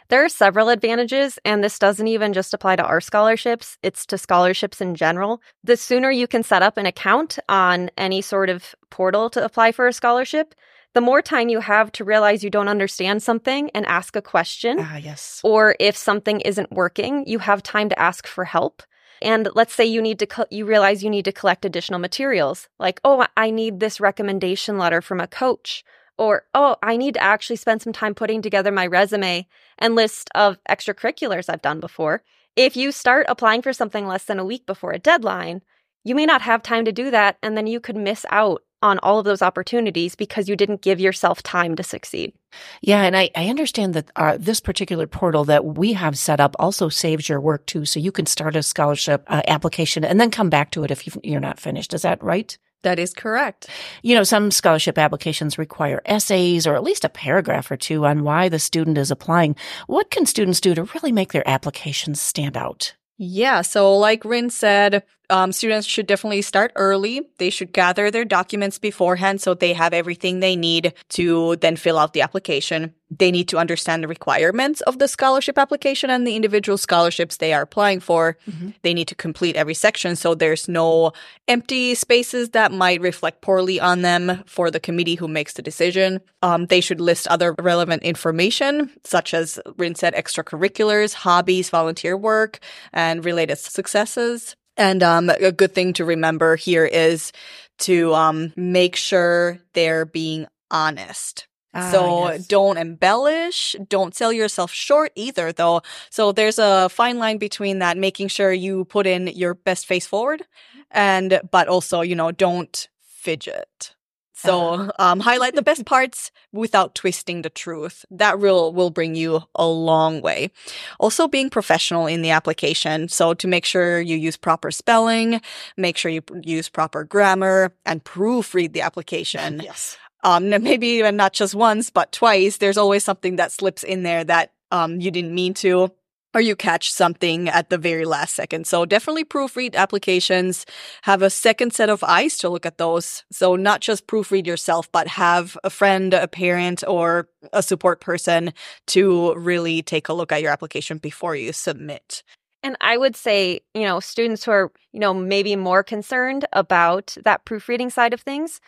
There 0.09 0.23
are 0.23 0.29
several 0.29 0.69
advantages, 0.69 1.39
and 1.43 1.63
this 1.63 1.79
doesn't 1.79 2.07
even 2.07 2.33
just 2.33 2.53
apply 2.53 2.75
to 2.75 2.85
our 2.85 3.01
scholarships, 3.01 3.79
it's 3.81 4.05
to 4.05 4.19
scholarships 4.19 4.81
in 4.81 4.93
general. 4.93 5.41
The 5.63 5.77
sooner 5.77 6.11
you 6.11 6.27
can 6.27 6.43
set 6.43 6.61
up 6.61 6.77
an 6.77 6.85
account 6.85 7.39
on 7.49 7.89
any 7.97 8.21
sort 8.21 8.51
of 8.51 8.75
portal 8.91 9.31
to 9.31 9.43
apply 9.43 9.71
for 9.71 9.87
a 9.87 9.93
scholarship, 9.93 10.53
the 10.97 11.01
more 11.01 11.21
time 11.21 11.47
you 11.47 11.59
have 11.59 11.91
to 11.91 12.03
realize 12.03 12.43
you 12.43 12.49
don't 12.49 12.67
understand 12.67 13.21
something 13.21 13.69
and 13.75 13.85
ask 13.85 14.15
a 14.15 14.21
question. 14.21 14.79
Ah, 14.79 14.97
yes. 14.97 15.41
Or 15.43 15.75
if 15.79 15.95
something 15.95 16.41
isn't 16.41 16.71
working, 16.71 17.23
you 17.27 17.37
have 17.37 17.61
time 17.61 17.87
to 17.89 17.99
ask 17.99 18.25
for 18.25 18.45
help. 18.45 18.81
And 19.21 19.47
let's 19.53 19.75
say 19.75 19.85
you 19.85 20.01
need 20.01 20.17
to, 20.17 20.25
co- 20.25 20.47
you 20.49 20.65
realize 20.65 21.03
you 21.03 21.11
need 21.11 21.25
to 21.25 21.31
collect 21.31 21.65
additional 21.65 21.99
materials, 21.99 22.67
like, 22.79 22.99
oh, 23.03 23.27
I 23.37 23.51
need 23.51 23.79
this 23.79 23.99
recommendation 23.99 24.79
letter 24.79 25.03
from 25.03 25.19
a 25.19 25.27
coach. 25.27 25.83
Or, 26.17 26.45
oh, 26.55 26.77
I 26.81 26.97
need 26.97 27.13
to 27.13 27.21
actually 27.21 27.57
spend 27.57 27.83
some 27.83 27.93
time 27.93 28.15
putting 28.15 28.41
together 28.41 28.71
my 28.71 28.87
resume 28.87 29.45
and 29.77 29.93
list 29.93 30.31
of 30.33 30.57
extracurriculars 30.67 31.47
I've 31.47 31.61
done 31.61 31.79
before. 31.79 32.23
If 32.55 32.75
you 32.75 32.91
start 32.91 33.27
applying 33.29 33.61
for 33.61 33.71
something 33.71 34.07
less 34.07 34.23
than 34.23 34.39
a 34.39 34.45
week 34.45 34.65
before 34.65 34.93
a 34.93 34.99
deadline, 34.99 35.61
you 36.03 36.15
may 36.15 36.25
not 36.25 36.41
have 36.41 36.63
time 36.63 36.85
to 36.85 36.91
do 36.91 37.11
that, 37.11 37.37
and 37.43 37.55
then 37.55 37.67
you 37.67 37.79
could 37.79 37.97
miss 37.97 38.25
out 38.31 38.63
on 38.81 38.99
all 38.99 39.19
of 39.19 39.25
those 39.25 39.41
opportunities 39.41 40.15
because 40.15 40.47
you 40.47 40.55
didn't 40.55 40.81
give 40.81 40.99
yourself 40.99 41.41
time 41.43 41.75
to 41.75 41.83
succeed. 41.83 42.33
Yeah, 42.81 43.03
and 43.03 43.15
I, 43.15 43.29
I 43.35 43.49
understand 43.49 43.93
that 43.93 44.11
uh, 44.15 44.37
this 44.39 44.59
particular 44.59 45.07
portal 45.07 45.43
that 45.45 45.65
we 45.65 45.93
have 45.93 46.17
set 46.17 46.39
up 46.39 46.55
also 46.59 46.89
saves 46.89 47.27
your 47.27 47.41
work 47.41 47.65
too, 47.65 47.85
so 47.85 47.99
you 47.99 48.11
can 48.11 48.25
start 48.25 48.55
a 48.55 48.63
scholarship 48.63 49.23
uh, 49.27 49.41
application 49.47 50.03
and 50.03 50.19
then 50.19 50.31
come 50.31 50.49
back 50.49 50.71
to 50.71 50.83
it 50.83 50.91
if 50.91 51.07
you're 51.23 51.39
not 51.39 51.59
finished. 51.59 51.93
Is 51.93 52.03
that 52.03 52.23
right? 52.23 52.57
That 52.83 52.99
is 52.99 53.13
correct. 53.13 53.67
You 54.03 54.15
know, 54.15 54.23
some 54.23 54.51
scholarship 54.51 54.97
applications 54.97 55.57
require 55.57 56.01
essays 56.05 56.67
or 56.67 56.75
at 56.75 56.83
least 56.83 57.03
a 57.03 57.09
paragraph 57.09 57.71
or 57.71 57.77
two 57.77 58.05
on 58.05 58.23
why 58.23 58.49
the 58.49 58.59
student 58.59 58.97
is 58.97 59.09
applying. 59.09 59.55
What 59.87 60.11
can 60.11 60.25
students 60.25 60.61
do 60.61 60.75
to 60.75 60.83
really 60.83 61.11
make 61.11 61.33
their 61.33 61.47
applications 61.49 62.21
stand 62.21 62.55
out? 62.55 62.95
Yeah, 63.17 63.61
so 63.61 63.97
like 63.97 64.23
Rin 64.23 64.51
said, 64.51 65.03
um, 65.29 65.51
students 65.51 65.87
should 65.87 66.07
definitely 66.07 66.41
start 66.41 66.71
early. 66.75 67.27
They 67.37 67.49
should 67.49 67.73
gather 67.73 68.09
their 68.09 68.25
documents 68.25 68.79
beforehand 68.79 69.41
so 69.41 69.53
they 69.53 69.73
have 69.73 69.93
everything 69.93 70.39
they 70.39 70.55
need 70.55 70.93
to 71.09 71.57
then 71.57 71.75
fill 71.75 71.97
out 71.97 72.13
the 72.13 72.21
application. 72.21 72.93
They 73.09 73.31
need 73.31 73.47
to 73.49 73.57
understand 73.57 74.03
the 74.03 74.07
requirements 74.07 74.81
of 74.81 74.99
the 74.99 75.07
scholarship 75.07 75.57
application 75.57 76.09
and 76.09 76.27
the 76.27 76.35
individual 76.35 76.77
scholarships 76.77 77.37
they 77.37 77.53
are 77.53 77.61
applying 77.61 78.01
for. 78.01 78.37
Mm-hmm. 78.49 78.69
They 78.81 78.93
need 78.93 79.07
to 79.07 79.15
complete 79.15 79.55
every 79.55 79.73
section 79.73 80.17
so 80.17 80.35
there's 80.35 80.67
no 80.67 81.13
empty 81.47 81.95
spaces 81.95 82.49
that 82.49 82.73
might 82.73 82.99
reflect 82.99 83.41
poorly 83.41 83.79
on 83.79 84.01
them 84.01 84.43
for 84.45 84.69
the 84.69 84.79
committee 84.79 85.15
who 85.15 85.29
makes 85.29 85.53
the 85.53 85.61
decision. 85.61 86.19
Um, 86.41 86.65
they 86.65 86.81
should 86.81 86.99
list 86.99 87.27
other 87.27 87.55
relevant 87.59 88.03
information, 88.03 88.91
such 89.05 89.33
as 89.33 89.57
Rin 89.77 89.95
said, 89.95 90.13
extracurriculars, 90.13 91.13
hobbies, 91.13 91.69
volunteer 91.69 92.17
work, 92.17 92.59
and 92.91 93.23
related 93.23 93.57
successes. 93.57 94.56
And 94.77 95.01
um, 95.01 95.29
a 95.29 95.51
good 95.51 95.73
thing 95.73 95.93
to 95.93 96.05
remember 96.05 96.55
here 96.55 96.85
is 96.85 97.31
to 97.79 98.13
um, 98.13 98.53
make 98.55 98.95
sure 98.95 99.59
they're 99.73 100.05
being 100.05 100.47
honest. 100.69 101.47
Ah, 101.73 101.91
so 101.91 102.29
yes. 102.29 102.47
don't 102.47 102.77
embellish, 102.77 103.75
don't 103.89 104.15
sell 104.15 104.31
yourself 104.31 104.71
short 104.71 105.11
either 105.15 105.51
though. 105.51 105.81
So 106.09 106.31
there's 106.31 106.59
a 106.59 106.89
fine 106.89 107.17
line 107.17 107.37
between 107.37 107.79
that 107.79 107.97
making 107.97 108.29
sure 108.29 108.51
you 108.51 108.85
put 108.85 109.05
in 109.05 109.27
your 109.27 109.53
best 109.53 109.85
face 109.85 110.07
forward 110.07 110.43
and 110.91 111.41
but 111.51 111.67
also, 111.67 112.01
you 112.01 112.15
know, 112.15 112.31
don't 112.31 112.87
fidget. 113.01 113.95
So 114.37 114.73
uh-huh. 114.73 114.91
um, 114.99 115.19
highlight 115.19 115.55
the 115.55 115.63
best 115.63 115.85
parts 115.85 116.31
without 116.53 116.93
twisting 116.93 117.41
the 117.41 117.49
truth. 117.49 118.05
That 118.11 118.39
will 118.39 118.71
will 118.71 118.91
bring 118.91 119.15
you 119.15 119.41
a 119.55 119.65
long 119.65 120.21
way. 120.21 120.51
Also, 120.99 121.27
being 121.27 121.49
professional 121.49 122.05
in 122.05 122.21
the 122.21 122.29
application. 122.29 123.09
So 123.09 123.33
to 123.33 123.47
make 123.47 123.65
sure 123.65 123.99
you 123.99 124.15
use 124.15 124.37
proper 124.37 124.69
spelling, 124.69 125.41
make 125.75 125.97
sure 125.97 126.11
you 126.11 126.21
use 126.43 126.69
proper 126.69 127.03
grammar, 127.03 127.73
and 127.85 128.03
proofread 128.03 128.73
the 128.73 128.81
application. 128.81 129.61
Yes. 129.67 129.97
Um, 130.23 130.49
maybe 130.49 130.87
even 130.87 131.15
not 131.15 131.33
just 131.33 131.53
once, 131.53 131.89
but 131.89 132.11
twice. 132.11 132.57
There's 132.57 132.77
always 132.77 133.03
something 133.03 133.35
that 133.35 133.51
slips 133.51 133.83
in 133.83 134.03
there 134.03 134.23
that 134.23 134.53
um, 134.71 135.01
you 135.01 135.11
didn't 135.11 135.33
mean 135.33 135.53
to 135.55 135.91
or 136.33 136.41
you 136.41 136.55
catch 136.55 136.91
something 136.91 137.49
at 137.49 137.69
the 137.69 137.77
very 137.77 138.05
last 138.05 138.35
second. 138.35 138.67
So 138.67 138.85
definitely 138.85 139.25
proofread 139.25 139.75
applications, 139.75 140.65
have 141.03 141.21
a 141.21 141.29
second 141.29 141.73
set 141.73 141.89
of 141.89 142.03
eyes 142.03 142.37
to 142.39 142.49
look 142.49 142.65
at 142.65 142.77
those. 142.77 143.23
So 143.31 143.55
not 143.55 143.81
just 143.81 144.07
proofread 144.07 144.45
yourself, 144.45 144.91
but 144.91 145.07
have 145.07 145.57
a 145.63 145.69
friend, 145.69 146.13
a 146.13 146.27
parent, 146.27 146.83
or 146.87 147.29
a 147.53 147.63
support 147.63 148.01
person 148.01 148.53
to 148.87 149.33
really 149.35 149.81
take 149.81 150.09
a 150.09 150.13
look 150.13 150.31
at 150.31 150.41
your 150.41 150.51
application 150.51 150.97
before 150.97 151.35
you 151.35 151.53
submit. 151.53 152.23
And 152.63 152.75
I 152.81 152.97
would 152.97 153.15
say, 153.15 153.61
you 153.73 153.83
know, 153.83 153.99
students 153.99 154.43
who 154.43 154.51
are, 154.51 154.71
you 154.91 154.99
know, 154.99 155.13
maybe 155.13 155.55
more 155.55 155.83
concerned 155.83 156.45
about 156.53 157.15
that 157.23 157.45
proofreading 157.45 157.89
side 157.89 158.13
of 158.13 158.21
things, 158.21 158.59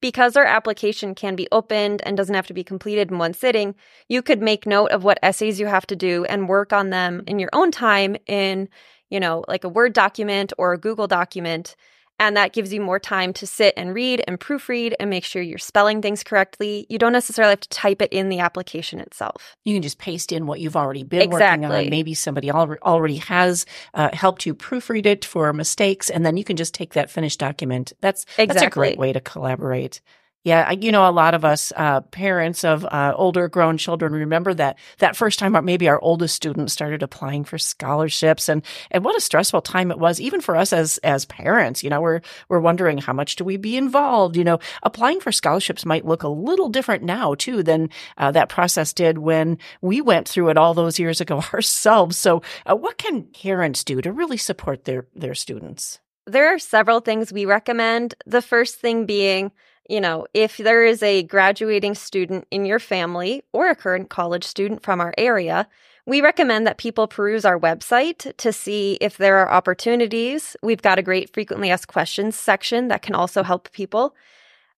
because 0.00 0.36
our 0.36 0.44
application 0.44 1.14
can 1.14 1.34
be 1.36 1.48
opened 1.50 2.02
and 2.04 2.16
doesn't 2.16 2.34
have 2.34 2.46
to 2.46 2.54
be 2.54 2.64
completed 2.64 3.10
in 3.10 3.18
one 3.18 3.34
sitting, 3.34 3.74
you 4.08 4.22
could 4.22 4.40
make 4.40 4.66
note 4.66 4.90
of 4.90 5.04
what 5.04 5.18
essays 5.22 5.58
you 5.58 5.66
have 5.66 5.86
to 5.88 5.96
do 5.96 6.24
and 6.26 6.48
work 6.48 6.72
on 6.72 6.90
them 6.90 7.24
in 7.26 7.38
your 7.38 7.50
own 7.52 7.70
time 7.70 8.16
in, 8.26 8.68
you 9.10 9.18
know, 9.20 9.44
like 9.48 9.64
a 9.64 9.68
Word 9.68 9.92
document 9.92 10.52
or 10.58 10.72
a 10.72 10.78
Google 10.78 11.06
document 11.06 11.74
and 12.18 12.36
that 12.36 12.52
gives 12.52 12.72
you 12.72 12.80
more 12.80 12.98
time 12.98 13.32
to 13.34 13.46
sit 13.46 13.74
and 13.76 13.94
read 13.94 14.22
and 14.26 14.38
proofread 14.40 14.94
and 14.98 15.10
make 15.10 15.24
sure 15.24 15.40
you're 15.42 15.58
spelling 15.58 16.02
things 16.02 16.22
correctly. 16.22 16.86
You 16.88 16.98
don't 16.98 17.12
necessarily 17.12 17.52
have 17.52 17.60
to 17.60 17.68
type 17.68 18.02
it 18.02 18.12
in 18.12 18.28
the 18.28 18.40
application 18.40 19.00
itself. 19.00 19.56
You 19.64 19.74
can 19.74 19.82
just 19.82 19.98
paste 19.98 20.32
in 20.32 20.46
what 20.46 20.60
you've 20.60 20.76
already 20.76 21.04
been 21.04 21.22
exactly. 21.22 21.68
working 21.68 21.86
on. 21.86 21.90
Maybe 21.90 22.14
somebody 22.14 22.50
already 22.50 23.16
has 23.16 23.66
uh, 23.94 24.10
helped 24.12 24.46
you 24.46 24.54
proofread 24.54 25.06
it 25.06 25.24
for 25.24 25.52
mistakes, 25.52 26.10
and 26.10 26.24
then 26.26 26.36
you 26.36 26.44
can 26.44 26.56
just 26.56 26.74
take 26.74 26.94
that 26.94 27.10
finished 27.10 27.38
document. 27.38 27.92
That's, 28.00 28.22
exactly. 28.22 28.46
that's 28.46 28.62
a 28.62 28.70
great 28.70 28.98
way 28.98 29.12
to 29.12 29.20
collaborate. 29.20 30.00
Yeah, 30.48 30.70
you 30.70 30.92
know, 30.92 31.06
a 31.06 31.12
lot 31.12 31.34
of 31.34 31.44
us 31.44 31.74
uh, 31.76 32.00
parents 32.00 32.64
of 32.64 32.82
uh, 32.86 33.12
older 33.14 33.48
grown 33.48 33.76
children 33.76 34.14
remember 34.14 34.54
that 34.54 34.78
that 34.96 35.14
first 35.14 35.38
time 35.38 35.54
our, 35.54 35.60
maybe 35.60 35.90
our 35.90 36.00
oldest 36.00 36.34
student 36.34 36.70
started 36.70 37.02
applying 37.02 37.44
for 37.44 37.58
scholarships, 37.58 38.48
and 38.48 38.62
and 38.90 39.04
what 39.04 39.14
a 39.14 39.20
stressful 39.20 39.60
time 39.60 39.90
it 39.90 39.98
was, 39.98 40.22
even 40.22 40.40
for 40.40 40.56
us 40.56 40.72
as 40.72 40.96
as 41.04 41.26
parents. 41.26 41.84
You 41.84 41.90
know, 41.90 42.00
we're 42.00 42.22
we're 42.48 42.60
wondering 42.60 42.96
how 42.96 43.12
much 43.12 43.36
do 43.36 43.44
we 43.44 43.58
be 43.58 43.76
involved. 43.76 44.38
You 44.38 44.44
know, 44.44 44.58
applying 44.82 45.20
for 45.20 45.32
scholarships 45.32 45.84
might 45.84 46.06
look 46.06 46.22
a 46.22 46.28
little 46.28 46.70
different 46.70 47.02
now 47.02 47.34
too 47.34 47.62
than 47.62 47.90
uh, 48.16 48.30
that 48.30 48.48
process 48.48 48.94
did 48.94 49.18
when 49.18 49.58
we 49.82 50.00
went 50.00 50.26
through 50.26 50.48
it 50.48 50.56
all 50.56 50.72
those 50.72 50.98
years 50.98 51.20
ago 51.20 51.42
ourselves. 51.52 52.16
So, 52.16 52.40
uh, 52.64 52.74
what 52.74 52.96
can 52.96 53.24
parents 53.24 53.84
do 53.84 54.00
to 54.00 54.10
really 54.12 54.38
support 54.38 54.86
their 54.86 55.08
their 55.14 55.34
students? 55.34 56.00
There 56.26 56.54
are 56.54 56.58
several 56.58 57.00
things 57.00 57.34
we 57.34 57.44
recommend. 57.44 58.14
The 58.24 58.40
first 58.40 58.76
thing 58.76 59.04
being 59.04 59.52
you 59.88 60.00
know, 60.00 60.26
if 60.34 60.58
there 60.58 60.84
is 60.84 61.02
a 61.02 61.22
graduating 61.24 61.94
student 61.94 62.46
in 62.50 62.66
your 62.66 62.78
family 62.78 63.42
or 63.52 63.70
a 63.70 63.74
current 63.74 64.10
college 64.10 64.44
student 64.44 64.82
from 64.82 65.00
our 65.00 65.14
area, 65.16 65.66
we 66.06 66.20
recommend 66.20 66.66
that 66.66 66.78
people 66.78 67.06
peruse 67.06 67.44
our 67.44 67.58
website 67.58 68.34
to 68.36 68.52
see 68.52 68.98
if 69.00 69.16
there 69.16 69.38
are 69.38 69.50
opportunities. 69.50 70.56
We've 70.62 70.82
got 70.82 70.98
a 70.98 71.02
great 71.02 71.32
frequently 71.32 71.70
asked 71.70 71.88
questions 71.88 72.36
section 72.36 72.88
that 72.88 73.02
can 73.02 73.14
also 73.14 73.42
help 73.42 73.72
people. 73.72 74.14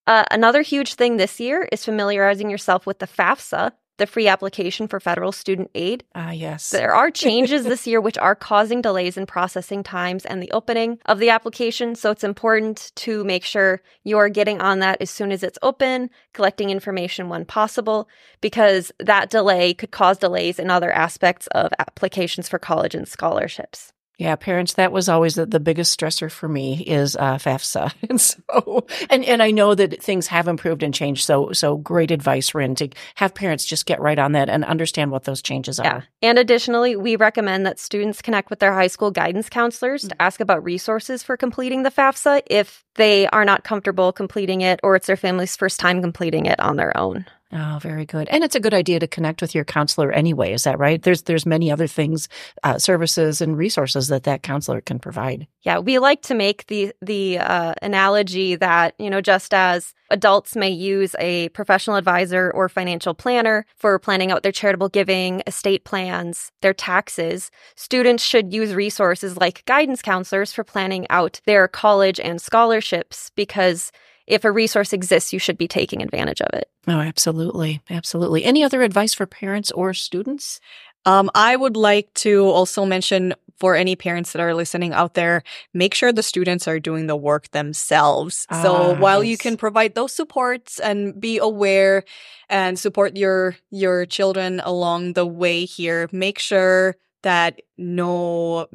Uh, 0.07 0.25
another 0.31 0.63
huge 0.63 0.95
thing 0.95 1.17
this 1.17 1.39
year 1.39 1.69
is 1.71 1.85
familiarizing 1.85 2.51
yourself 2.51 2.87
with 2.87 2.99
the 3.01 3.07
FAFSA, 3.07 3.73
the 4.01 4.07
free 4.07 4.27
application 4.27 4.89
for 4.89 4.99
federal 4.99 5.31
student 5.31 5.71
aid. 5.75 6.03
Ah, 6.15 6.33
yes. 6.33 6.71
There 6.71 6.95
are 6.95 7.11
changes 7.11 7.65
this 7.65 7.87
year 7.87 8.01
which 8.01 8.19
are 8.19 8.35
causing 8.35 8.81
delays 8.81 9.17
in 9.17 9.27
processing 9.27 9.83
times 9.83 10.25
and 10.25 10.43
the 10.43 10.51
opening 10.53 10.99
of 11.05 11.19
the 11.19 11.29
application. 11.29 11.95
So 11.95 12.11
it's 12.11 12.25
important 12.25 12.91
to 12.97 13.23
make 13.25 13.45
sure 13.45 13.83
you're 14.03 14.31
getting 14.31 14.61
on 14.61 14.79
that 14.79 15.01
as 15.03 15.11
soon 15.11 15.31
as 15.31 15.43
it's 15.43 15.59
open, 15.63 16.09
collecting 16.33 16.71
information 16.71 17.29
when 17.29 17.45
possible, 17.45 18.09
because 18.41 18.91
that 18.99 19.29
delay 19.29 19.75
could 19.75 19.91
cause 19.91 20.17
delays 20.19 20.59
in 20.59 20.71
other 20.71 20.91
aspects 20.91 21.47
of 21.49 21.71
applications 21.79 22.49
for 22.49 22.59
college 22.59 22.95
and 22.95 23.07
scholarships. 23.07 23.93
Yeah, 24.21 24.37
parents, 24.37 24.75
that 24.75 24.93
was 24.93 25.09
always 25.09 25.37
the, 25.37 25.47
the 25.47 25.59
biggest 25.59 25.99
stressor 25.99 26.31
for 26.31 26.47
me 26.47 26.83
is 26.83 27.17
uh, 27.17 27.37
FAFSA. 27.37 27.95
And 28.11 28.21
so, 28.21 28.87
and, 29.09 29.25
and 29.25 29.43
I 29.43 29.51
know 29.53 29.75
that 29.75 30.03
things 30.03 30.27
have 30.27 30.49
improved 30.49 30.83
and 30.83 30.93
changed. 30.93 31.25
So, 31.25 31.53
so 31.53 31.77
great 31.77 32.11
advice, 32.11 32.55
Rin, 32.55 32.75
to 32.75 32.89
have 33.15 33.35
parents 33.35 33.65
just 33.65 33.87
get 33.87 34.01
right 34.01 34.19
on 34.19 34.33
that 34.33 34.51
and 34.51 34.65
understand 34.65 35.11
what 35.13 35.25
those 35.25 35.41
changes 35.41 35.79
are. 35.79 35.85
Yeah. 35.85 36.03
And 36.29 36.39
additionally, 36.39 36.97
we 36.97 37.17
recommend 37.17 37.65
that 37.67 37.79
students 37.79 38.21
connect 38.21 38.51
with 38.51 38.59
their 38.59 38.75
high 38.75 38.89
school 38.89 39.11
guidance 39.11 39.49
counselors 39.49 40.03
mm-hmm. 40.03 40.09
to 40.09 40.23
ask 40.23 40.41
about 40.41 40.65
resources 40.65 41.23
for 41.23 41.37
completing 41.37 41.85
the 41.85 41.91
FAFSA 41.91 42.43
if 42.47 42.85
they 42.97 43.27
are 43.29 43.45
not 43.45 43.65
comfortable 43.65 44.13
completing 44.13 44.61
it 44.61 44.81
or 44.83 44.97
it's 44.97 45.07
their 45.07 45.17
family's 45.17 45.57
first 45.57 45.81
time 45.81 46.03
completing 46.03 46.45
it 46.45 46.59
on 46.61 46.77
their 46.77 46.95
own. 46.97 47.25
Oh, 47.53 47.79
very 47.83 48.07
good. 48.07 48.29
And 48.29 48.45
it's 48.45 48.55
a 48.55 48.61
good 48.61 48.75
idea 48.75 49.01
to 49.01 49.09
connect 49.09 49.41
with 49.43 49.57
your 49.57 49.65
counselor 49.65 50.13
anyway. 50.13 50.53
Is 50.53 50.63
that 50.65 50.79
right? 50.79 51.03
There's 51.03 51.23
there's 51.23 51.45
many 51.45 51.71
other 51.71 51.89
things, 51.89 52.29
uh, 52.63 52.79
services 52.79 53.41
and 53.41 53.59
resources 53.59 54.07
that 54.07 54.23
that 54.23 54.45
counselor 54.45 54.81
can 54.81 55.01
provide. 55.01 55.49
Yeah, 55.63 55.81
we 55.81 55.99
like 55.99 56.23
to 56.23 56.35
make 56.35 56.67
the 56.69 56.93
the 57.03 57.39
uh, 57.39 57.75
analogy 57.83 58.55
that 58.55 58.95
you 59.01 59.11
know 59.11 59.21
just 59.21 59.53
as 59.53 59.95
adults 60.11 60.55
may 60.55 60.71
use 60.71 61.17
a 61.19 61.49
professional 61.51 61.97
advisor 61.97 62.53
or 62.53 62.69
financial 62.69 63.15
planner 63.15 63.67
for 63.75 63.99
planning 63.99 64.31
out 64.31 64.45
their 64.45 64.53
charitable 64.53 64.89
giving, 64.89 65.43
estate 65.49 65.85
plans, 65.85 66.53
their 66.63 66.75
taxes, 66.75 67.51
students 67.75 68.23
should 68.23 68.53
use 68.53 68.75
resources 68.75 69.37
like 69.37 69.65
guidance 69.65 70.03
counselors 70.03 70.53
for 70.53 70.63
planning 70.63 71.05
out 71.11 71.41
their 71.47 71.67
college 71.67 72.21
and 72.21 72.41
scholarships 72.41 73.31
because 73.35 73.91
if 74.31 74.45
a 74.45 74.51
resource 74.53 74.93
exists, 74.93 75.33
you 75.33 75.39
should 75.39 75.59
be 75.59 75.69
taking 75.69 76.03
advantage 76.03 76.41
of 76.41 76.49
it. 76.53 76.71
Oh, 76.87 77.01
absolutely. 77.01 77.83
Absolutely. 77.91 78.45
Any 78.45 78.63
other 78.63 78.83
advice 78.83 79.13
for 79.13 79.27
parents 79.27 79.71
or 79.73 79.93
students? 79.93 80.61
Um, 81.05 81.31
I 81.35 81.57
would 81.57 81.77
like 81.77 82.13
to 82.15 82.45
also 82.45 82.85
mention 82.85 83.35
for 83.59 83.75
any 83.75 83.95
parents 83.95 84.33
that 84.33 84.41
are 84.41 84.55
listening 84.55 84.93
out 84.95 85.15
there, 85.15 85.43
make 85.75 85.95
sure 85.95 86.13
the 86.13 86.23
students 86.23 86.67
are 86.67 86.81
doing 86.81 87.07
the 87.07 87.17
work 87.17 87.51
themselves. 87.51 88.47
Ah, 88.51 88.63
so 88.63 88.95
while 88.95 89.23
yes. 89.23 89.31
you 89.31 89.37
can 89.37 89.57
provide 89.57 89.95
those 89.95 90.15
supports 90.15 90.79
and 90.81 91.21
be 91.21 91.39
aware 91.39 92.05
and 92.49 92.79
support 92.79 93.17
your 93.17 93.57
your 93.71 94.07
children 94.07 94.61
along 94.65 95.13
the 95.13 95.27
way 95.27 95.67
here, 95.67 96.09
make 96.11 96.39
sure 96.39 96.97
that 97.23 97.61
no 97.77 98.67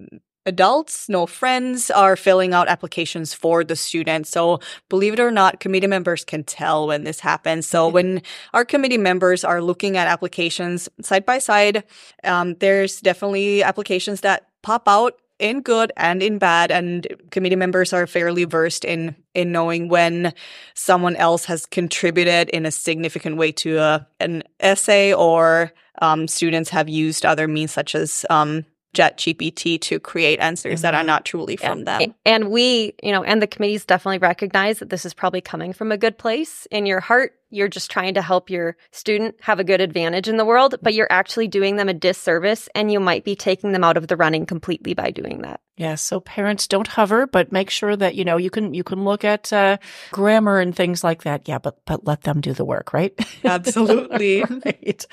adults, 0.45 1.09
no 1.09 1.25
friends 1.25 1.89
are 1.91 2.15
filling 2.15 2.53
out 2.53 2.67
applications 2.67 3.33
for 3.33 3.63
the 3.63 3.75
students. 3.75 4.29
So 4.29 4.59
believe 4.89 5.13
it 5.13 5.19
or 5.19 5.31
not, 5.31 5.59
committee 5.59 5.87
members 5.87 6.23
can 6.23 6.43
tell 6.43 6.87
when 6.87 7.03
this 7.03 7.19
happens. 7.19 7.67
So 7.67 7.87
when 7.87 8.21
our 8.53 8.65
committee 8.65 8.97
members 8.97 9.43
are 9.43 9.61
looking 9.61 9.97
at 9.97 10.07
applications 10.07 10.87
side 11.01 11.25
by 11.25 11.39
side, 11.39 11.83
um, 12.23 12.55
there's 12.55 13.01
definitely 13.01 13.63
applications 13.63 14.21
that 14.21 14.47
pop 14.61 14.87
out 14.87 15.19
in 15.37 15.61
good 15.61 15.91
and 15.97 16.23
in 16.23 16.37
bad 16.37 16.71
and 16.71 17.07
committee 17.29 17.57
members 17.57 17.91
are 17.91 18.07
fairly 18.07 18.45
versed 18.45 18.85
in 18.85 19.15
in 19.33 19.51
knowing 19.51 19.89
when 19.89 20.33
someone 20.75 21.15
else 21.17 21.43
has 21.43 21.65
contributed 21.65 22.47
in 22.49 22.65
a 22.65 22.71
significant 22.71 23.35
way 23.35 23.51
to 23.51 23.77
a, 23.77 24.07
an 24.21 24.43
essay 24.61 25.13
or 25.13 25.73
um, 26.01 26.27
students 26.27 26.69
have 26.69 26.87
used 26.87 27.25
other 27.25 27.47
means 27.47 27.71
such 27.71 27.95
as 27.95 28.25
um, 28.29 28.65
ChatGPT 28.95 29.79
to 29.81 29.99
create 29.99 30.39
answers 30.39 30.75
mm-hmm. 30.75 30.81
that 30.81 30.93
are 30.93 30.99
mm-hmm. 30.99 31.07
not 31.07 31.25
truly 31.25 31.55
from 31.55 31.79
yeah. 31.79 31.99
them. 31.99 32.15
And 32.25 32.49
we, 32.49 32.95
you 33.03 33.11
know, 33.11 33.23
and 33.23 33.41
the 33.41 33.47
committees 33.47 33.85
definitely 33.85 34.19
recognize 34.19 34.79
that 34.79 34.89
this 34.89 35.05
is 35.05 35.13
probably 35.13 35.41
coming 35.41 35.73
from 35.73 35.91
a 35.91 35.97
good 35.97 36.17
place 36.17 36.67
in 36.71 36.85
your 36.85 36.99
heart 36.99 37.35
you're 37.49 37.67
just 37.67 37.91
trying 37.91 38.13
to 38.15 38.21
help 38.21 38.49
your 38.49 38.75
student 38.91 39.35
have 39.41 39.59
a 39.59 39.63
good 39.63 39.81
advantage 39.81 40.27
in 40.27 40.37
the 40.37 40.45
world, 40.45 40.75
but 40.81 40.93
you're 40.93 41.11
actually 41.11 41.47
doing 41.47 41.75
them 41.75 41.89
a 41.89 41.93
disservice 41.93 42.67
and 42.75 42.91
you 42.91 42.99
might 42.99 43.23
be 43.23 43.35
taking 43.35 43.71
them 43.71 43.83
out 43.83 43.97
of 43.97 44.07
the 44.07 44.17
running 44.17 44.45
completely 44.45 44.93
by 44.93 45.11
doing 45.11 45.41
that. 45.41 45.61
Yeah, 45.77 45.95
so 45.95 46.21
parents 46.21 46.67
don't 46.67 46.87
hover, 46.87 47.27
but 47.27 47.51
make 47.51 47.69
sure 47.69 47.97
that 47.97 48.15
you 48.15 48.23
know 48.23 48.37
you 48.37 48.49
can 48.49 48.73
you 48.73 48.83
can 48.83 49.03
look 49.03 49.25
at 49.25 49.51
uh, 49.51 49.77
grammar 50.11 50.59
and 50.59 50.73
things 50.73 51.03
like 51.03 51.23
that. 51.23 51.49
Yeah, 51.49 51.59
but 51.59 51.83
but 51.85 52.07
let 52.07 52.21
them 52.21 52.39
do 52.39 52.53
the 52.53 52.63
work, 52.63 52.93
right? 52.93 53.13
Absolutely. 53.43 54.43
right. 54.43 55.05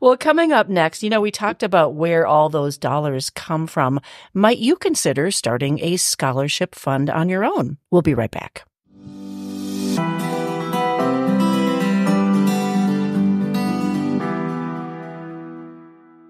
Well, 0.00 0.16
coming 0.16 0.52
up 0.52 0.70
next, 0.70 1.02
you 1.02 1.10
know, 1.10 1.20
we 1.20 1.30
talked 1.30 1.62
about 1.62 1.94
where 1.94 2.26
all 2.26 2.48
those 2.48 2.78
dollars 2.78 3.28
come 3.28 3.66
from. 3.66 4.00
Might 4.32 4.58
you 4.58 4.76
consider 4.76 5.30
starting 5.30 5.80
a 5.80 5.98
scholarship 5.98 6.74
fund 6.74 7.10
on 7.10 7.28
your 7.28 7.44
own? 7.44 7.76
We'll 7.90 8.02
be 8.02 8.14
right 8.14 8.30
back. 8.30 8.64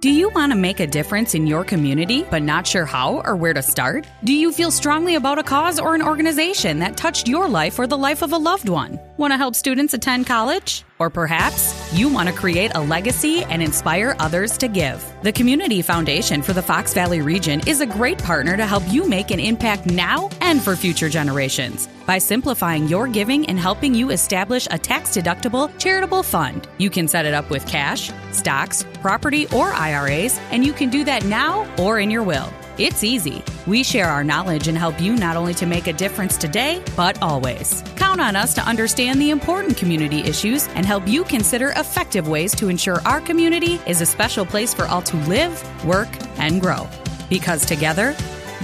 Do 0.07 0.13
you 0.13 0.29
want 0.29 0.53
to 0.53 0.57
make 0.57 0.79
a 0.79 0.87
difference 0.87 1.35
in 1.35 1.49
your 1.49 1.65
community 1.65 2.23
but 2.31 2.41
not 2.41 2.65
sure 2.65 2.85
how 2.85 3.23
or 3.25 3.35
where 3.35 3.53
to 3.53 3.61
start? 3.61 4.07
Do 4.23 4.33
you 4.33 4.53
feel 4.53 4.71
strongly 4.71 5.17
about 5.17 5.41
a 5.41 5.43
cause 5.43 5.81
or 5.81 5.97
an 5.97 6.03
organization 6.03 6.79
that 6.79 6.97
touched 6.97 7.27
your 7.27 7.49
life 7.49 7.77
or 7.77 7.89
the 7.89 7.99
life 7.99 8.23
of 8.23 8.33
a 8.33 8.37
loved 8.37 8.69
one? 8.69 9.01
Want 9.19 9.33
to 9.33 9.39
help 9.39 9.57
students 9.57 9.95
attend 9.95 10.27
college? 10.27 10.85
Or 10.99 11.09
perhaps 11.09 11.75
you 11.95 12.11
want 12.11 12.29
to 12.29 12.35
create 12.35 12.75
a 12.75 12.81
legacy 12.81 13.45
and 13.45 13.63
inspire 13.63 14.15
others 14.19 14.59
to 14.59 14.69
give. 14.69 15.03
The 15.23 15.33
Community 15.33 15.81
Foundation 15.81 16.43
for 16.43 16.53
the 16.53 16.61
Fox 16.61 16.93
Valley 16.93 17.23
region 17.23 17.67
is 17.67 17.81
a 17.81 17.87
great 17.87 18.19
partner 18.19 18.59
to 18.59 18.67
help 18.67 18.83
you 18.89 19.09
make 19.09 19.31
an 19.31 19.41
impact 19.41 19.87
now 19.87 20.29
and 20.43 20.61
for 20.61 20.77
future 20.77 21.09
generations. 21.09 21.89
By 22.05 22.19
simplifying 22.19 22.89
your 22.89 23.07
giving 23.07 23.47
and 23.47 23.59
helping 23.59 23.95
you 23.95 24.11
establish 24.11 24.69
a 24.71 24.79
tax 24.79 25.17
deductible 25.17 25.77
charitable 25.79 26.23
fund, 26.23 26.69
you 26.77 26.91
can 26.91 27.09
set 27.09 27.25
it 27.25 27.33
up 27.33 27.49
with 27.49 27.67
cash, 27.67 28.13
stocks, 28.33 28.85
property, 29.01 29.47
or 29.49 29.73
IRAs, 29.73 30.39
and 30.51 30.63
you 30.63 30.75
can 30.75 30.91
do 30.91 31.05
that 31.05 31.25
now 31.25 31.67
or 31.79 32.01
in 32.01 32.11
your 32.11 32.23
will. 32.23 32.53
It's 32.79 33.03
easy. 33.03 33.43
We 33.67 33.83
share 33.83 34.11
our 34.11 34.23
knowledge 34.23 34.69
and 34.69 34.77
help 34.77 35.01
you 35.01 35.17
not 35.17 35.35
only 35.35 35.55
to 35.55 35.65
make 35.65 35.87
a 35.87 35.95
difference 35.95 36.37
today, 36.37 36.83
but 36.95 37.23
always. 37.23 37.83
Count 37.97 38.21
on 38.21 38.37
us 38.37 38.53
to 38.53 38.61
understand 38.61 39.19
the 39.19 39.31
important 39.31 39.79
community 39.79 40.19
issues 40.19 40.69
and 40.69 40.85
help 40.85 41.09
you 41.09 41.25
consider 41.25 41.71
effective 41.71 42.29
ways 42.29 42.55
to 42.57 42.69
ensure 42.69 43.01
our 43.07 43.23
community 43.23 43.81
is 43.87 44.03
a 44.03 44.07
special 44.07 44.45
place 44.45 44.75
for 44.75 44.85
all 44.85 45.01
to 45.03 45.17
live, 45.27 45.87
work, 45.87 46.09
and 46.39 46.61
grow. 46.61 46.87
Because 47.31 47.65
together, 47.65 48.15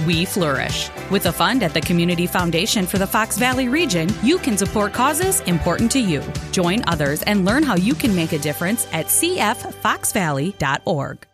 we 0.05 0.25
flourish. 0.25 0.91
With 1.09 1.25
a 1.25 1.31
fund 1.31 1.63
at 1.63 1.73
the 1.73 1.81
Community 1.81 2.27
Foundation 2.27 2.85
for 2.85 2.99
the 2.99 3.07
Fox 3.07 3.39
Valley 3.39 3.67
region, 3.67 4.09
you 4.21 4.37
can 4.37 4.59
support 4.59 4.93
causes 4.93 5.39
important 5.41 5.91
to 5.91 5.99
you. 5.99 6.21
Join 6.51 6.83
others 6.87 7.23
and 7.23 7.45
learn 7.45 7.63
how 7.63 7.75
you 7.75 7.95
can 7.95 8.15
make 8.15 8.33
a 8.33 8.39
difference 8.39 8.85
at 8.93 9.07
cffoxvalley.org. 9.07 11.27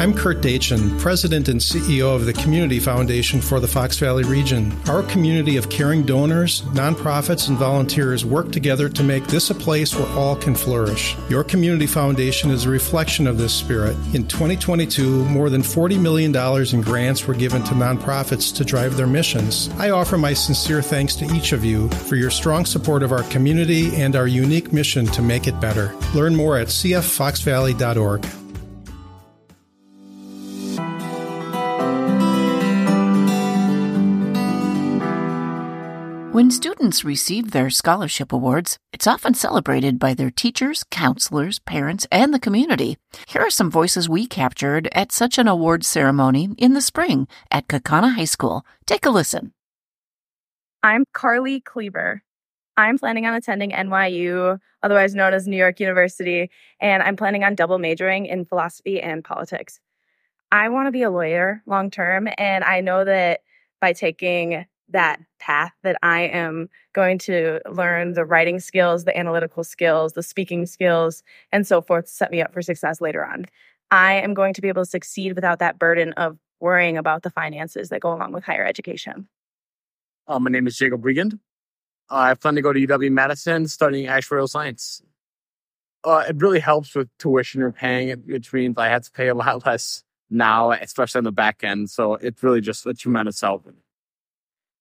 I'm 0.00 0.14
Curt 0.14 0.40
Detjen, 0.40 0.98
President 0.98 1.50
and 1.50 1.60
CEO 1.60 2.16
of 2.16 2.24
the 2.24 2.32
Community 2.32 2.80
Foundation 2.80 3.38
for 3.38 3.60
the 3.60 3.68
Fox 3.68 3.98
Valley 3.98 4.24
region. 4.24 4.74
Our 4.88 5.02
community 5.02 5.58
of 5.58 5.68
caring 5.68 6.06
donors, 6.06 6.62
nonprofits, 6.72 7.50
and 7.50 7.58
volunteers 7.58 8.24
work 8.24 8.50
together 8.50 8.88
to 8.88 9.02
make 9.02 9.26
this 9.26 9.50
a 9.50 9.54
place 9.54 9.94
where 9.94 10.08
all 10.16 10.36
can 10.36 10.54
flourish. 10.54 11.18
Your 11.28 11.44
Community 11.44 11.86
Foundation 11.86 12.50
is 12.50 12.64
a 12.64 12.70
reflection 12.70 13.26
of 13.26 13.36
this 13.36 13.52
spirit. 13.52 13.94
In 14.14 14.26
2022, 14.26 15.26
more 15.26 15.50
than 15.50 15.60
$40 15.60 16.00
million 16.00 16.34
in 16.34 16.80
grants 16.80 17.26
were 17.26 17.34
given 17.34 17.62
to 17.64 17.74
nonprofits 17.74 18.56
to 18.56 18.64
drive 18.64 18.96
their 18.96 19.06
missions. 19.06 19.68
I 19.76 19.90
offer 19.90 20.16
my 20.16 20.32
sincere 20.32 20.80
thanks 20.80 21.14
to 21.16 21.26
each 21.26 21.52
of 21.52 21.62
you 21.62 21.90
for 21.90 22.16
your 22.16 22.30
strong 22.30 22.64
support 22.64 23.02
of 23.02 23.12
our 23.12 23.24
community 23.24 23.94
and 23.96 24.16
our 24.16 24.26
unique 24.26 24.72
mission 24.72 25.04
to 25.08 25.20
make 25.20 25.46
it 25.46 25.60
better. 25.60 25.94
Learn 26.14 26.34
more 26.34 26.56
at 26.56 26.68
cffoxvalley.org. 26.68 28.39
When 36.50 36.56
students 36.56 37.04
receive 37.04 37.52
their 37.52 37.70
scholarship 37.70 38.32
awards, 38.32 38.76
it's 38.92 39.06
often 39.06 39.34
celebrated 39.34 40.00
by 40.00 40.14
their 40.14 40.32
teachers, 40.32 40.82
counselors, 40.90 41.60
parents, 41.60 42.08
and 42.10 42.34
the 42.34 42.40
community. 42.40 42.98
Here 43.28 43.40
are 43.42 43.50
some 43.50 43.70
voices 43.70 44.08
we 44.08 44.26
captured 44.26 44.88
at 44.90 45.12
such 45.12 45.38
an 45.38 45.46
award 45.46 45.84
ceremony 45.84 46.48
in 46.58 46.72
the 46.72 46.80
spring 46.80 47.28
at 47.52 47.68
Kaukauna 47.68 48.16
High 48.16 48.24
School. 48.24 48.66
Take 48.84 49.06
a 49.06 49.10
listen. 49.10 49.52
I'm 50.82 51.04
Carly 51.12 51.60
Kleber. 51.60 52.24
I'm 52.76 52.98
planning 52.98 53.26
on 53.26 53.34
attending 53.34 53.70
NYU, 53.70 54.58
otherwise 54.82 55.14
known 55.14 55.32
as 55.32 55.46
New 55.46 55.56
York 55.56 55.78
University, 55.78 56.50
and 56.80 57.00
I'm 57.00 57.14
planning 57.14 57.44
on 57.44 57.54
double 57.54 57.78
majoring 57.78 58.26
in 58.26 58.44
philosophy 58.44 59.00
and 59.00 59.22
politics. 59.22 59.78
I 60.50 60.68
want 60.70 60.88
to 60.88 60.90
be 60.90 61.04
a 61.04 61.12
lawyer 61.12 61.62
long 61.64 61.92
term, 61.92 62.28
and 62.36 62.64
I 62.64 62.80
know 62.80 63.04
that 63.04 63.42
by 63.80 63.92
taking 63.92 64.66
that 64.92 65.20
path 65.38 65.72
that 65.82 65.96
I 66.02 66.22
am 66.22 66.68
going 66.92 67.18
to 67.20 67.60
learn 67.68 68.14
the 68.14 68.24
writing 68.24 68.60
skills, 68.60 69.04
the 69.04 69.16
analytical 69.16 69.64
skills, 69.64 70.12
the 70.12 70.22
speaking 70.22 70.66
skills, 70.66 71.22
and 71.52 71.66
so 71.66 71.80
forth 71.80 72.08
set 72.08 72.30
me 72.30 72.42
up 72.42 72.52
for 72.52 72.62
success 72.62 73.00
later 73.00 73.24
on. 73.24 73.46
I 73.90 74.14
am 74.14 74.34
going 74.34 74.54
to 74.54 74.60
be 74.60 74.68
able 74.68 74.82
to 74.82 74.90
succeed 74.90 75.34
without 75.34 75.58
that 75.58 75.78
burden 75.78 76.12
of 76.14 76.38
worrying 76.60 76.96
about 76.96 77.22
the 77.22 77.30
finances 77.30 77.88
that 77.88 78.00
go 78.00 78.12
along 78.12 78.32
with 78.32 78.44
higher 78.44 78.64
education. 78.64 79.28
Uh, 80.28 80.38
my 80.38 80.50
name 80.50 80.66
is 80.66 80.76
Jacob. 80.76 81.04
Uh, 81.04 81.34
I 82.08 82.34
plan 82.34 82.54
to 82.54 82.62
go 82.62 82.72
to 82.72 82.86
UW 82.86 83.10
Madison 83.10 83.66
studying 83.66 84.06
actuarial 84.06 84.48
science. 84.48 85.02
Uh, 86.04 86.24
it 86.28 86.36
really 86.40 86.60
helps 86.60 86.94
with 86.94 87.08
tuition 87.18 87.60
you're 87.60 87.72
paying, 87.72 88.10
which 88.26 88.52
means 88.52 88.76
I 88.78 88.88
had 88.88 89.02
to 89.04 89.10
pay 89.10 89.28
a 89.28 89.34
lot 89.34 89.66
less 89.66 90.02
now, 90.30 90.70
especially 90.70 91.18
on 91.18 91.24
the 91.24 91.32
back 91.32 91.62
end. 91.62 91.90
So 91.90 92.14
it's 92.14 92.42
really 92.42 92.60
just 92.60 92.86
a 92.86 92.94
tremendous 92.94 93.40
help. 93.40 93.66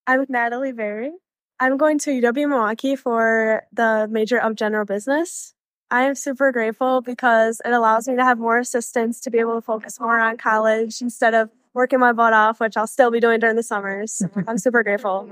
I'm 0.09 0.25
Natalie 0.27 0.71
Berry. 0.71 1.11
I'm 1.59 1.77
going 1.77 1.99
to 1.99 2.09
UW 2.09 2.49
Milwaukee 2.49 2.95
for 2.95 3.61
the 3.71 4.07
major 4.09 4.41
of 4.41 4.55
general 4.55 4.83
business. 4.83 5.53
I 5.91 6.05
am 6.05 6.15
super 6.15 6.51
grateful 6.51 7.01
because 7.01 7.61
it 7.63 7.71
allows 7.71 8.07
me 8.07 8.15
to 8.15 8.23
have 8.23 8.39
more 8.39 8.57
assistance 8.57 9.19
to 9.21 9.29
be 9.29 9.37
able 9.37 9.53
to 9.53 9.61
focus 9.61 9.99
more 9.99 10.19
on 10.19 10.37
college 10.37 10.99
instead 11.03 11.35
of 11.35 11.51
working 11.75 11.99
my 11.99 12.11
butt 12.11 12.33
off, 12.33 12.59
which 12.59 12.75
I'll 12.75 12.87
still 12.87 13.11
be 13.11 13.19
doing 13.19 13.39
during 13.39 13.55
the 13.55 13.61
summers. 13.61 14.23
I'm 14.47 14.57
super 14.57 14.81
grateful. 14.81 15.29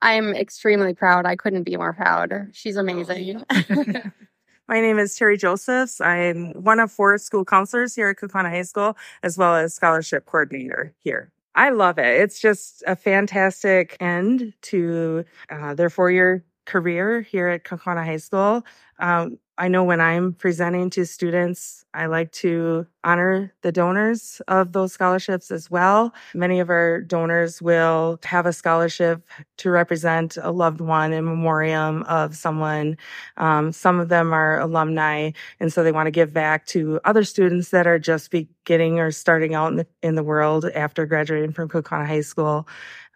I'm 0.00 0.36
extremely 0.36 0.94
proud. 0.94 1.26
I 1.26 1.34
couldn't 1.34 1.64
be 1.64 1.76
more 1.76 1.94
proud. 1.94 2.50
She's 2.52 2.76
amazing. 2.76 3.42
Oh, 3.50 3.62
my 4.68 4.80
name 4.80 5.00
is 5.00 5.16
Terry 5.16 5.36
Josephs. 5.36 6.00
I'm 6.00 6.52
one 6.52 6.78
of 6.78 6.92
four 6.92 7.18
school 7.18 7.44
counselors 7.44 7.96
here 7.96 8.08
at 8.10 8.18
Kaukauna 8.18 8.50
High 8.50 8.62
School, 8.62 8.96
as 9.24 9.36
well 9.36 9.56
as 9.56 9.74
scholarship 9.74 10.26
coordinator 10.26 10.94
here. 11.00 11.32
I 11.54 11.70
love 11.70 11.98
it. 11.98 12.20
It's 12.20 12.40
just 12.40 12.82
a 12.86 12.96
fantastic 12.96 13.96
end 14.00 14.52
to 14.62 15.24
uh, 15.50 15.74
their 15.74 15.90
four 15.90 16.10
year 16.10 16.44
career 16.66 17.20
here 17.22 17.48
at 17.48 17.64
Kaukauna 17.64 18.04
High 18.04 18.16
School. 18.16 18.64
Um, 18.98 19.38
I 19.56 19.68
know 19.68 19.84
when 19.84 20.00
I'm 20.00 20.32
presenting 20.32 20.90
to 20.90 21.06
students, 21.06 21.84
I 21.94 22.06
like 22.06 22.32
to 22.32 22.88
honor 23.04 23.52
the 23.62 23.70
donors 23.70 24.42
of 24.48 24.72
those 24.72 24.92
scholarships 24.92 25.52
as 25.52 25.70
well. 25.70 26.12
Many 26.34 26.58
of 26.58 26.70
our 26.70 27.00
donors 27.00 27.62
will 27.62 28.18
have 28.24 28.46
a 28.46 28.52
scholarship 28.52 29.22
to 29.58 29.70
represent 29.70 30.36
a 30.42 30.50
loved 30.50 30.80
one 30.80 31.12
in 31.12 31.24
memoriam 31.24 32.02
of 32.04 32.36
someone. 32.36 32.96
Um, 33.36 33.70
some 33.70 34.00
of 34.00 34.08
them 34.08 34.34
are 34.34 34.58
alumni, 34.58 35.30
and 35.60 35.72
so 35.72 35.84
they 35.84 35.92
want 35.92 36.08
to 36.08 36.10
give 36.10 36.32
back 36.32 36.66
to 36.66 36.98
other 37.04 37.22
students 37.22 37.68
that 37.70 37.86
are 37.86 38.00
just 38.00 38.32
beginning 38.32 38.98
or 38.98 39.12
starting 39.12 39.54
out 39.54 39.68
in 39.70 39.76
the, 39.76 39.86
in 40.02 40.16
the 40.16 40.24
world 40.24 40.64
after 40.74 41.06
graduating 41.06 41.52
from 41.52 41.68
Kaukauna 41.68 42.08
High 42.08 42.22
School. 42.22 42.66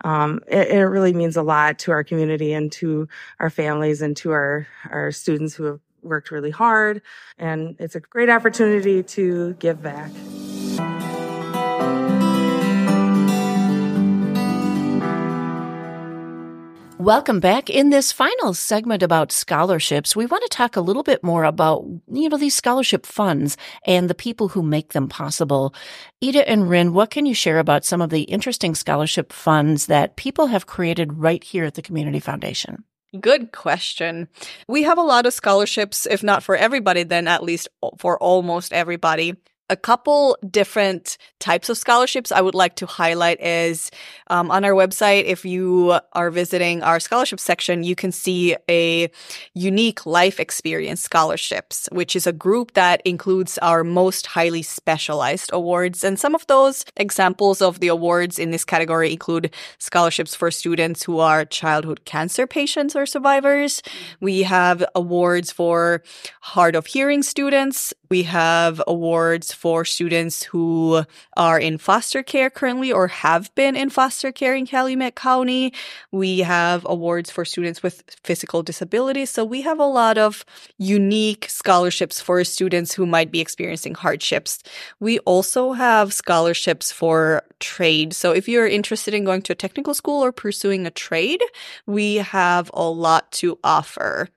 Um, 0.04 0.40
it, 0.46 0.68
it 0.68 0.84
really 0.84 1.12
means 1.12 1.36
a 1.36 1.42
lot 1.42 1.80
to 1.80 1.90
our 1.90 2.04
community 2.04 2.52
and 2.52 2.70
to 2.72 3.08
our 3.40 3.50
families 3.50 4.00
and 4.02 4.16
to 4.18 4.30
our, 4.30 4.68
our 4.90 5.10
students 5.10 5.56
who 5.56 5.64
have 5.64 5.80
worked 6.02 6.30
really 6.30 6.50
hard, 6.50 7.02
and 7.38 7.76
it's 7.78 7.94
a 7.94 8.00
great 8.00 8.30
opportunity 8.30 9.02
to 9.02 9.54
give 9.54 9.82
back. 9.82 10.10
Welcome 16.98 17.38
back. 17.38 17.70
In 17.70 17.90
this 17.90 18.10
final 18.10 18.52
segment 18.52 19.02
about 19.02 19.30
scholarships, 19.30 20.16
we 20.16 20.26
want 20.26 20.42
to 20.42 20.48
talk 20.48 20.76
a 20.76 20.80
little 20.80 21.04
bit 21.04 21.22
more 21.22 21.44
about, 21.44 21.84
you 22.12 22.28
know, 22.28 22.36
these 22.36 22.56
scholarship 22.56 23.06
funds 23.06 23.56
and 23.86 24.10
the 24.10 24.14
people 24.14 24.48
who 24.48 24.62
make 24.62 24.92
them 24.92 25.08
possible. 25.08 25.74
Ida 26.22 26.46
and 26.46 26.68
Rin, 26.68 26.92
what 26.92 27.10
can 27.10 27.24
you 27.24 27.34
share 27.34 27.60
about 27.60 27.84
some 27.84 28.02
of 28.02 28.10
the 28.10 28.22
interesting 28.22 28.74
scholarship 28.74 29.32
funds 29.32 29.86
that 29.86 30.16
people 30.16 30.48
have 30.48 30.66
created 30.66 31.14
right 31.14 31.42
here 31.42 31.64
at 31.64 31.74
the 31.74 31.82
Community 31.82 32.20
Foundation? 32.20 32.84
Good 33.18 33.52
question. 33.52 34.28
We 34.68 34.82
have 34.82 34.98
a 34.98 35.02
lot 35.02 35.24
of 35.24 35.32
scholarships, 35.32 36.06
if 36.06 36.22
not 36.22 36.42
for 36.42 36.56
everybody, 36.56 37.04
then 37.04 37.26
at 37.26 37.42
least 37.42 37.68
for 37.98 38.18
almost 38.18 38.72
everybody 38.72 39.36
a 39.70 39.76
couple 39.76 40.36
different 40.50 41.18
types 41.38 41.68
of 41.68 41.76
scholarships 41.76 42.32
I 42.32 42.40
would 42.40 42.54
like 42.54 42.76
to 42.76 42.86
highlight 42.86 43.40
is 43.40 43.90
um, 44.28 44.50
on 44.50 44.64
our 44.64 44.72
website. 44.72 45.24
If 45.24 45.44
you 45.44 45.98
are 46.14 46.30
visiting 46.30 46.82
our 46.82 47.00
scholarship 47.00 47.40
section, 47.40 47.82
you 47.82 47.94
can 47.94 48.12
see 48.12 48.56
a 48.68 49.10
unique 49.54 50.06
life 50.06 50.40
experience 50.40 51.00
scholarships, 51.02 51.88
which 51.92 52.16
is 52.16 52.26
a 52.26 52.32
group 52.32 52.72
that 52.74 53.02
includes 53.04 53.58
our 53.58 53.84
most 53.84 54.26
highly 54.26 54.62
specialized 54.62 55.50
awards. 55.52 56.02
And 56.02 56.18
some 56.18 56.34
of 56.34 56.46
those 56.46 56.84
examples 56.96 57.60
of 57.60 57.80
the 57.80 57.88
awards 57.88 58.38
in 58.38 58.50
this 58.50 58.64
category 58.64 59.12
include 59.12 59.54
scholarships 59.78 60.34
for 60.34 60.50
students 60.50 61.02
who 61.02 61.18
are 61.18 61.44
childhood 61.44 62.04
cancer 62.04 62.46
patients 62.46 62.96
or 62.96 63.06
survivors. 63.06 63.82
We 64.20 64.42
have 64.44 64.84
awards 64.94 65.52
for 65.52 66.02
hard 66.40 66.74
of 66.74 66.86
hearing 66.86 67.22
students. 67.22 67.92
We 68.10 68.22
have 68.24 68.82
awards 68.86 69.52
for 69.52 69.84
students 69.84 70.42
who 70.42 71.04
are 71.36 71.58
in 71.58 71.78
foster 71.78 72.22
care 72.22 72.50
currently 72.50 72.90
or 72.90 73.08
have 73.08 73.54
been 73.54 73.76
in 73.76 73.90
foster 73.90 74.32
care 74.32 74.54
in 74.54 74.66
Calumet 74.66 75.14
County. 75.14 75.72
We 76.10 76.40
have 76.40 76.86
awards 76.88 77.30
for 77.30 77.44
students 77.44 77.82
with 77.82 78.02
physical 78.24 78.62
disabilities. 78.62 79.30
So 79.30 79.44
we 79.44 79.62
have 79.62 79.78
a 79.78 79.84
lot 79.84 80.16
of 80.16 80.44
unique 80.78 81.46
scholarships 81.48 82.20
for 82.20 82.42
students 82.44 82.94
who 82.94 83.06
might 83.06 83.30
be 83.30 83.40
experiencing 83.40 83.94
hardships. 83.94 84.62
We 85.00 85.18
also 85.20 85.72
have 85.72 86.12
scholarships 86.12 86.90
for 86.90 87.42
trade. 87.60 88.14
So 88.14 88.32
if 88.32 88.48
you're 88.48 88.66
interested 88.66 89.14
in 89.14 89.24
going 89.24 89.42
to 89.42 89.52
a 89.52 89.56
technical 89.56 89.94
school 89.94 90.24
or 90.24 90.32
pursuing 90.32 90.86
a 90.86 90.90
trade, 90.90 91.42
we 91.86 92.16
have 92.16 92.70
a 92.72 92.88
lot 92.88 93.30
to 93.32 93.58
offer. 93.62 94.28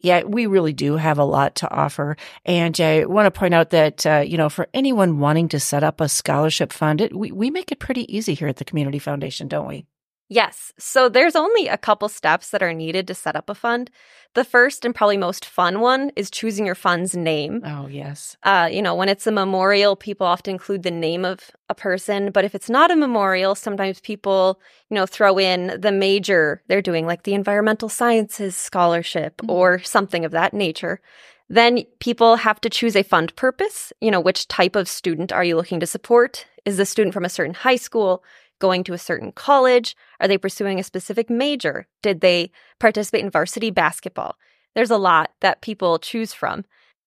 Yeah, 0.00 0.22
we 0.22 0.46
really 0.46 0.72
do 0.72 0.96
have 0.96 1.18
a 1.18 1.24
lot 1.24 1.56
to 1.56 1.70
offer. 1.70 2.16
And 2.44 2.80
I 2.80 3.04
want 3.04 3.26
to 3.26 3.36
point 3.36 3.54
out 3.54 3.70
that, 3.70 4.06
uh, 4.06 4.22
you 4.24 4.36
know, 4.36 4.48
for 4.48 4.68
anyone 4.72 5.18
wanting 5.18 5.48
to 5.48 5.60
set 5.60 5.82
up 5.82 6.00
a 6.00 6.08
scholarship 6.08 6.72
fund, 6.72 7.00
it, 7.00 7.16
we, 7.16 7.32
we 7.32 7.50
make 7.50 7.72
it 7.72 7.80
pretty 7.80 8.14
easy 8.14 8.34
here 8.34 8.48
at 8.48 8.56
the 8.56 8.64
Community 8.64 9.00
Foundation, 9.00 9.48
don't 9.48 9.66
we? 9.66 9.86
Yes. 10.28 10.74
So 10.78 11.08
there's 11.08 11.34
only 11.34 11.68
a 11.68 11.78
couple 11.78 12.08
steps 12.08 12.50
that 12.50 12.62
are 12.62 12.74
needed 12.74 13.06
to 13.06 13.14
set 13.14 13.34
up 13.34 13.48
a 13.48 13.54
fund. 13.54 13.90
The 14.34 14.44
first 14.44 14.84
and 14.84 14.94
probably 14.94 15.16
most 15.16 15.44
fun 15.44 15.80
one 15.80 16.12
is 16.16 16.30
choosing 16.30 16.66
your 16.66 16.74
fund's 16.74 17.16
name. 17.16 17.62
Oh, 17.64 17.86
yes. 17.86 18.36
Uh, 18.42 18.68
you 18.70 18.82
know, 18.82 18.94
when 18.94 19.08
it's 19.08 19.26
a 19.26 19.32
memorial, 19.32 19.96
people 19.96 20.26
often 20.26 20.52
include 20.52 20.82
the 20.82 20.90
name 20.90 21.24
of 21.24 21.50
a 21.70 21.74
person. 21.74 22.30
But 22.30 22.44
if 22.44 22.54
it's 22.54 22.68
not 22.68 22.90
a 22.90 22.96
memorial, 22.96 23.54
sometimes 23.54 24.00
people, 24.00 24.60
you 24.90 24.94
know, 24.96 25.06
throw 25.06 25.38
in 25.38 25.80
the 25.80 25.92
major 25.92 26.62
they're 26.68 26.82
doing, 26.82 27.06
like 27.06 27.22
the 27.22 27.34
environmental 27.34 27.88
sciences 27.88 28.54
scholarship 28.54 29.38
mm-hmm. 29.38 29.50
or 29.50 29.78
something 29.78 30.26
of 30.26 30.32
that 30.32 30.52
nature. 30.52 31.00
Then 31.48 31.84
people 32.00 32.36
have 32.36 32.60
to 32.60 32.68
choose 32.68 32.94
a 32.94 33.02
fund 33.02 33.34
purpose. 33.34 33.94
You 34.02 34.10
know, 34.10 34.20
which 34.20 34.46
type 34.48 34.76
of 34.76 34.88
student 34.88 35.32
are 35.32 35.44
you 35.44 35.56
looking 35.56 35.80
to 35.80 35.86
support? 35.86 36.44
Is 36.66 36.76
the 36.76 36.84
student 36.84 37.14
from 37.14 37.24
a 37.24 37.30
certain 37.30 37.54
high 37.54 37.76
school? 37.76 38.22
Going 38.58 38.84
to 38.84 38.92
a 38.92 38.98
certain 38.98 39.32
college? 39.32 39.96
Are 40.20 40.28
they 40.28 40.38
pursuing 40.38 40.78
a 40.78 40.84
specific 40.84 41.30
major? 41.30 41.86
Did 42.02 42.20
they 42.20 42.50
participate 42.78 43.24
in 43.24 43.30
varsity 43.30 43.70
basketball? 43.70 44.36
There's 44.74 44.90
a 44.90 44.98
lot 44.98 45.32
that 45.40 45.62
people 45.62 45.98
choose 45.98 46.32
from. 46.32 46.64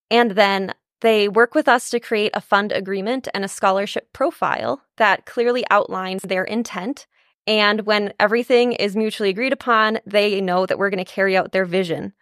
And 0.10 0.32
then 0.32 0.74
they 1.02 1.28
work 1.28 1.56
with 1.56 1.68
us 1.68 1.90
to 1.90 2.00
create 2.00 2.32
a 2.34 2.42
fund 2.42 2.72
agreement 2.72 3.28
and 3.34 3.44
a 3.44 3.50
scholarship 3.50 4.14
profile 4.14 4.82
that 4.98 5.26
clearly 5.26 5.64
outlines 5.70 6.22
their 6.22 6.44
intent. 6.44 7.08
And 7.48 7.82
when 7.82 8.14
everything 8.20 8.74
is 8.74 8.96
mutually 8.96 9.30
agreed 9.30 9.54
upon, 9.54 10.00
they 10.06 10.42
know 10.42 10.66
that 10.66 10.78
we're 10.78 10.92
going 10.92 11.04
to 11.04 11.12
carry 11.12 11.36
out 11.36 11.52
their 11.52 11.66
vision. 11.66 12.14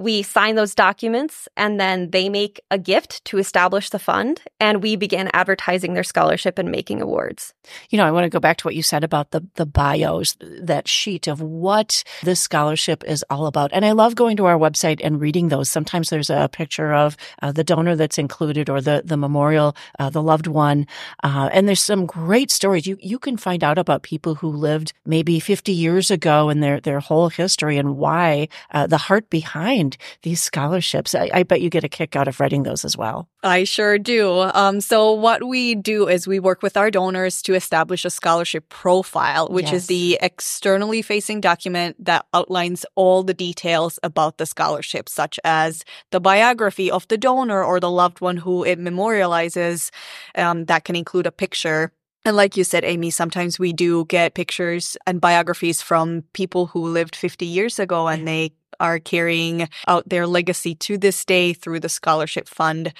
We 0.00 0.22
sign 0.22 0.54
those 0.54 0.74
documents 0.74 1.46
and 1.58 1.78
then 1.78 2.08
they 2.10 2.30
make 2.30 2.58
a 2.70 2.78
gift 2.78 3.22
to 3.26 3.36
establish 3.36 3.90
the 3.90 3.98
fund 3.98 4.40
and 4.58 4.82
we 4.82 4.96
begin 4.96 5.28
advertising 5.34 5.92
their 5.92 6.04
scholarship 6.04 6.58
and 6.58 6.70
making 6.70 7.02
awards. 7.02 7.52
You 7.90 7.98
know, 7.98 8.06
I 8.06 8.10
want 8.10 8.24
to 8.24 8.30
go 8.30 8.40
back 8.40 8.56
to 8.58 8.66
what 8.66 8.74
you 8.74 8.82
said 8.82 9.04
about 9.04 9.32
the 9.32 9.46
the 9.56 9.66
bios, 9.66 10.38
that 10.40 10.88
sheet 10.88 11.26
of 11.26 11.42
what 11.42 12.02
this 12.22 12.40
scholarship 12.40 13.04
is 13.04 13.22
all 13.28 13.44
about. 13.46 13.72
And 13.74 13.84
I 13.84 13.92
love 13.92 14.14
going 14.14 14.38
to 14.38 14.46
our 14.46 14.58
website 14.58 15.02
and 15.04 15.20
reading 15.20 15.48
those. 15.48 15.68
Sometimes 15.68 16.08
there's 16.08 16.30
a 16.30 16.48
picture 16.50 16.94
of 16.94 17.18
uh, 17.42 17.52
the 17.52 17.62
donor 17.62 17.94
that's 17.94 18.16
included 18.16 18.70
or 18.70 18.80
the 18.80 19.02
the 19.04 19.18
memorial, 19.18 19.76
uh, 19.98 20.08
the 20.08 20.22
loved 20.22 20.46
one, 20.46 20.86
uh, 21.22 21.50
and 21.52 21.68
there's 21.68 21.82
some 21.82 22.06
great 22.06 22.50
stories. 22.50 22.86
You 22.86 22.96
you 23.02 23.18
can 23.18 23.36
find 23.36 23.62
out 23.62 23.76
about 23.76 24.02
people 24.02 24.36
who 24.36 24.48
lived 24.48 24.94
maybe 25.04 25.40
50 25.40 25.72
years 25.72 26.10
ago 26.10 26.48
and 26.48 26.62
their 26.62 26.80
their 26.80 27.00
whole 27.00 27.28
history 27.28 27.76
and 27.76 27.98
why 27.98 28.48
uh, 28.70 28.86
the 28.86 28.96
heart 28.96 29.28
behind 29.28 29.89
these 30.22 30.40
scholarships. 30.42 31.14
I, 31.14 31.30
I, 31.32 31.42
bet 31.42 31.60
you 31.60 31.70
get 31.70 31.84
a 31.84 31.88
kick 31.88 32.16
out 32.16 32.28
of 32.28 32.40
writing 32.40 32.62
those 32.62 32.84
as 32.84 32.96
well. 32.96 33.28
I 33.42 33.64
sure 33.64 33.98
do. 33.98 34.40
Um, 34.54 34.80
so 34.80 35.12
what 35.12 35.46
we 35.46 35.74
do 35.74 36.08
is 36.08 36.26
we 36.26 36.38
work 36.38 36.62
with 36.62 36.76
our 36.76 36.90
donors 36.90 37.42
to 37.42 37.54
establish 37.54 38.04
a 38.04 38.10
scholarship 38.10 38.68
profile, 38.68 39.48
which 39.48 39.66
yes. 39.66 39.74
is 39.74 39.86
the 39.86 40.18
externally 40.20 41.02
facing 41.02 41.40
document 41.40 41.96
that 42.04 42.26
outlines 42.34 42.84
all 42.94 43.22
the 43.22 43.34
details 43.34 43.98
about 44.02 44.38
the 44.38 44.46
scholarship, 44.46 45.08
such 45.08 45.38
as 45.44 45.84
the 46.10 46.20
biography 46.20 46.90
of 46.90 47.08
the 47.08 47.18
donor 47.18 47.62
or 47.62 47.80
the 47.80 47.90
loved 47.90 48.20
one 48.20 48.36
who 48.36 48.64
it 48.64 48.78
memorializes. 48.78 49.90
Um, 50.34 50.66
that 50.66 50.84
can 50.84 50.96
include 50.96 51.26
a 51.26 51.32
picture 51.32 51.92
and 52.24 52.36
like 52.36 52.56
you 52.56 52.64
said, 52.64 52.84
Amy, 52.84 53.10
sometimes 53.10 53.58
we 53.58 53.72
do 53.72 54.04
get 54.04 54.34
pictures 54.34 54.96
and 55.06 55.20
biographies 55.20 55.80
from 55.80 56.24
people 56.34 56.66
who 56.66 56.86
lived 56.86 57.16
50 57.16 57.46
years 57.46 57.78
ago 57.78 58.08
and 58.08 58.28
they 58.28 58.52
are 58.80 58.98
carrying 58.98 59.68
out 59.86 60.08
their 60.08 60.26
legacy 60.26 60.74
to 60.76 60.98
this 60.98 61.24
day 61.24 61.52
through 61.52 61.80
the 61.80 61.88
scholarship 61.88 62.48
fund. 62.48 62.92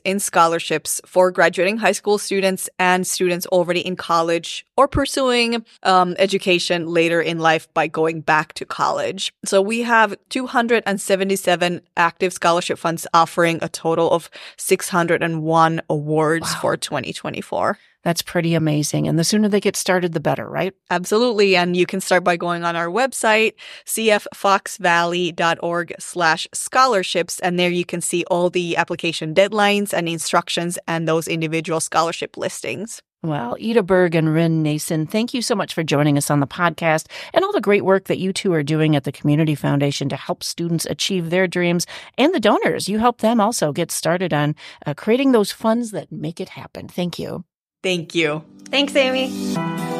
in 0.05 0.19
scholarships 0.19 1.01
for 1.05 1.29
graduating 1.29 1.77
high 1.77 1.91
school 1.91 2.17
students 2.17 2.69
and 2.79 3.05
students 3.05 3.45
already 3.47 3.81
in 3.81 3.97
college 3.97 4.65
or 4.77 4.87
pursuing 4.87 5.65
um, 5.83 6.15
education 6.17 6.87
later 6.87 7.21
in 7.21 7.39
life 7.39 7.67
by 7.73 7.87
going 7.87 8.21
back 8.21 8.53
to 8.53 8.65
college. 8.65 9.33
So 9.43 9.61
we 9.61 9.81
have 9.81 10.15
277 10.29 11.81
active 11.97 12.31
scholarship 12.31 12.77
funds 12.79 13.05
offering 13.13 13.59
a 13.61 13.67
total 13.67 14.09
of 14.11 14.29
601 14.55 15.81
awards 15.89 16.49
wow. 16.49 16.59
for 16.61 16.77
2024. 16.77 17.77
That's 18.03 18.21
pretty 18.21 18.53
amazing. 18.55 19.07
And 19.07 19.17
the 19.19 19.23
sooner 19.23 19.47
they 19.47 19.59
get 19.59 19.75
started, 19.75 20.13
the 20.13 20.19
better, 20.19 20.49
right? 20.49 20.73
Absolutely. 20.89 21.55
And 21.55 21.77
you 21.77 21.85
can 21.85 22.01
start 22.01 22.23
by 22.23 22.35
going 22.35 22.63
on 22.63 22.75
our 22.75 22.87
website, 22.87 23.53
cffoxvalley.org 23.85 25.93
slash 25.99 26.47
scholarships. 26.53 27.39
And 27.39 27.59
there 27.59 27.69
you 27.69 27.85
can 27.85 28.01
see 28.01 28.23
all 28.25 28.49
the 28.49 28.75
application 28.77 29.35
deadlines 29.35 29.93
and 29.93 30.09
instructions 30.09 30.79
and 30.87 31.07
those 31.07 31.27
individual 31.27 31.79
scholarship 31.79 32.37
listings. 32.37 33.03
Well, 33.23 33.55
Ida 33.61 33.83
Berg 33.83 34.15
and 34.15 34.33
Rin 34.33 34.63
Nason, 34.63 35.05
thank 35.05 35.35
you 35.35 35.43
so 35.43 35.53
much 35.53 35.75
for 35.75 35.83
joining 35.83 36.17
us 36.17 36.31
on 36.31 36.39
the 36.39 36.47
podcast 36.47 37.05
and 37.35 37.45
all 37.45 37.51
the 37.51 37.61
great 37.61 37.85
work 37.85 38.05
that 38.05 38.17
you 38.17 38.33
two 38.33 38.51
are 38.51 38.63
doing 38.63 38.95
at 38.95 39.03
the 39.03 39.11
Community 39.11 39.53
Foundation 39.53 40.09
to 40.09 40.15
help 40.15 40.43
students 40.43 40.87
achieve 40.87 41.29
their 41.29 41.45
dreams 41.45 41.85
and 42.17 42.33
the 42.33 42.39
donors. 42.39 42.89
You 42.89 42.97
help 42.97 43.19
them 43.19 43.39
also 43.39 43.73
get 43.73 43.91
started 43.91 44.33
on 44.33 44.55
uh, 44.87 44.95
creating 44.95 45.33
those 45.33 45.51
funds 45.51 45.91
that 45.91 46.11
make 46.11 46.39
it 46.39 46.49
happen. 46.49 46.87
Thank 46.87 47.19
you. 47.19 47.45
Thank 47.83 48.15
you. 48.15 48.43
Thanks, 48.69 48.95
Amy. 48.95 49.90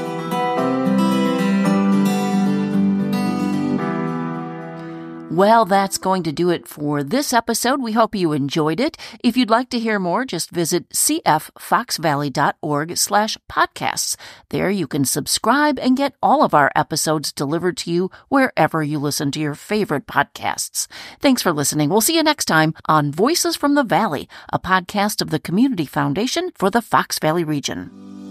Well, 5.31 5.63
that's 5.63 5.97
going 5.97 6.23
to 6.23 6.33
do 6.33 6.49
it 6.49 6.67
for 6.67 7.03
this 7.03 7.31
episode. 7.31 7.81
We 7.81 7.93
hope 7.93 8.15
you 8.15 8.33
enjoyed 8.33 8.81
it. 8.81 8.97
If 9.23 9.37
you'd 9.37 9.49
like 9.49 9.69
to 9.69 9.79
hear 9.79 9.97
more, 9.97 10.25
just 10.25 10.49
visit 10.49 10.89
cffoxvalley.org 10.89 12.97
slash 12.97 13.37
podcasts. 13.49 14.17
There 14.49 14.69
you 14.69 14.87
can 14.87 15.05
subscribe 15.05 15.79
and 15.79 15.95
get 15.95 16.15
all 16.21 16.43
of 16.43 16.53
our 16.53 16.69
episodes 16.75 17.31
delivered 17.31 17.77
to 17.77 17.89
you 17.89 18.11
wherever 18.27 18.83
you 18.83 18.99
listen 18.99 19.31
to 19.31 19.39
your 19.39 19.55
favorite 19.55 20.05
podcasts. 20.05 20.87
Thanks 21.21 21.41
for 21.41 21.53
listening. 21.53 21.89
We'll 21.89 22.01
see 22.01 22.17
you 22.17 22.23
next 22.23 22.43
time 22.43 22.73
on 22.87 23.13
Voices 23.13 23.55
from 23.55 23.75
the 23.75 23.85
Valley, 23.85 24.27
a 24.51 24.59
podcast 24.59 25.21
of 25.21 25.29
the 25.29 25.39
Community 25.39 25.85
Foundation 25.85 26.51
for 26.55 26.69
the 26.69 26.81
Fox 26.81 27.19
Valley 27.19 27.45
region. 27.45 28.30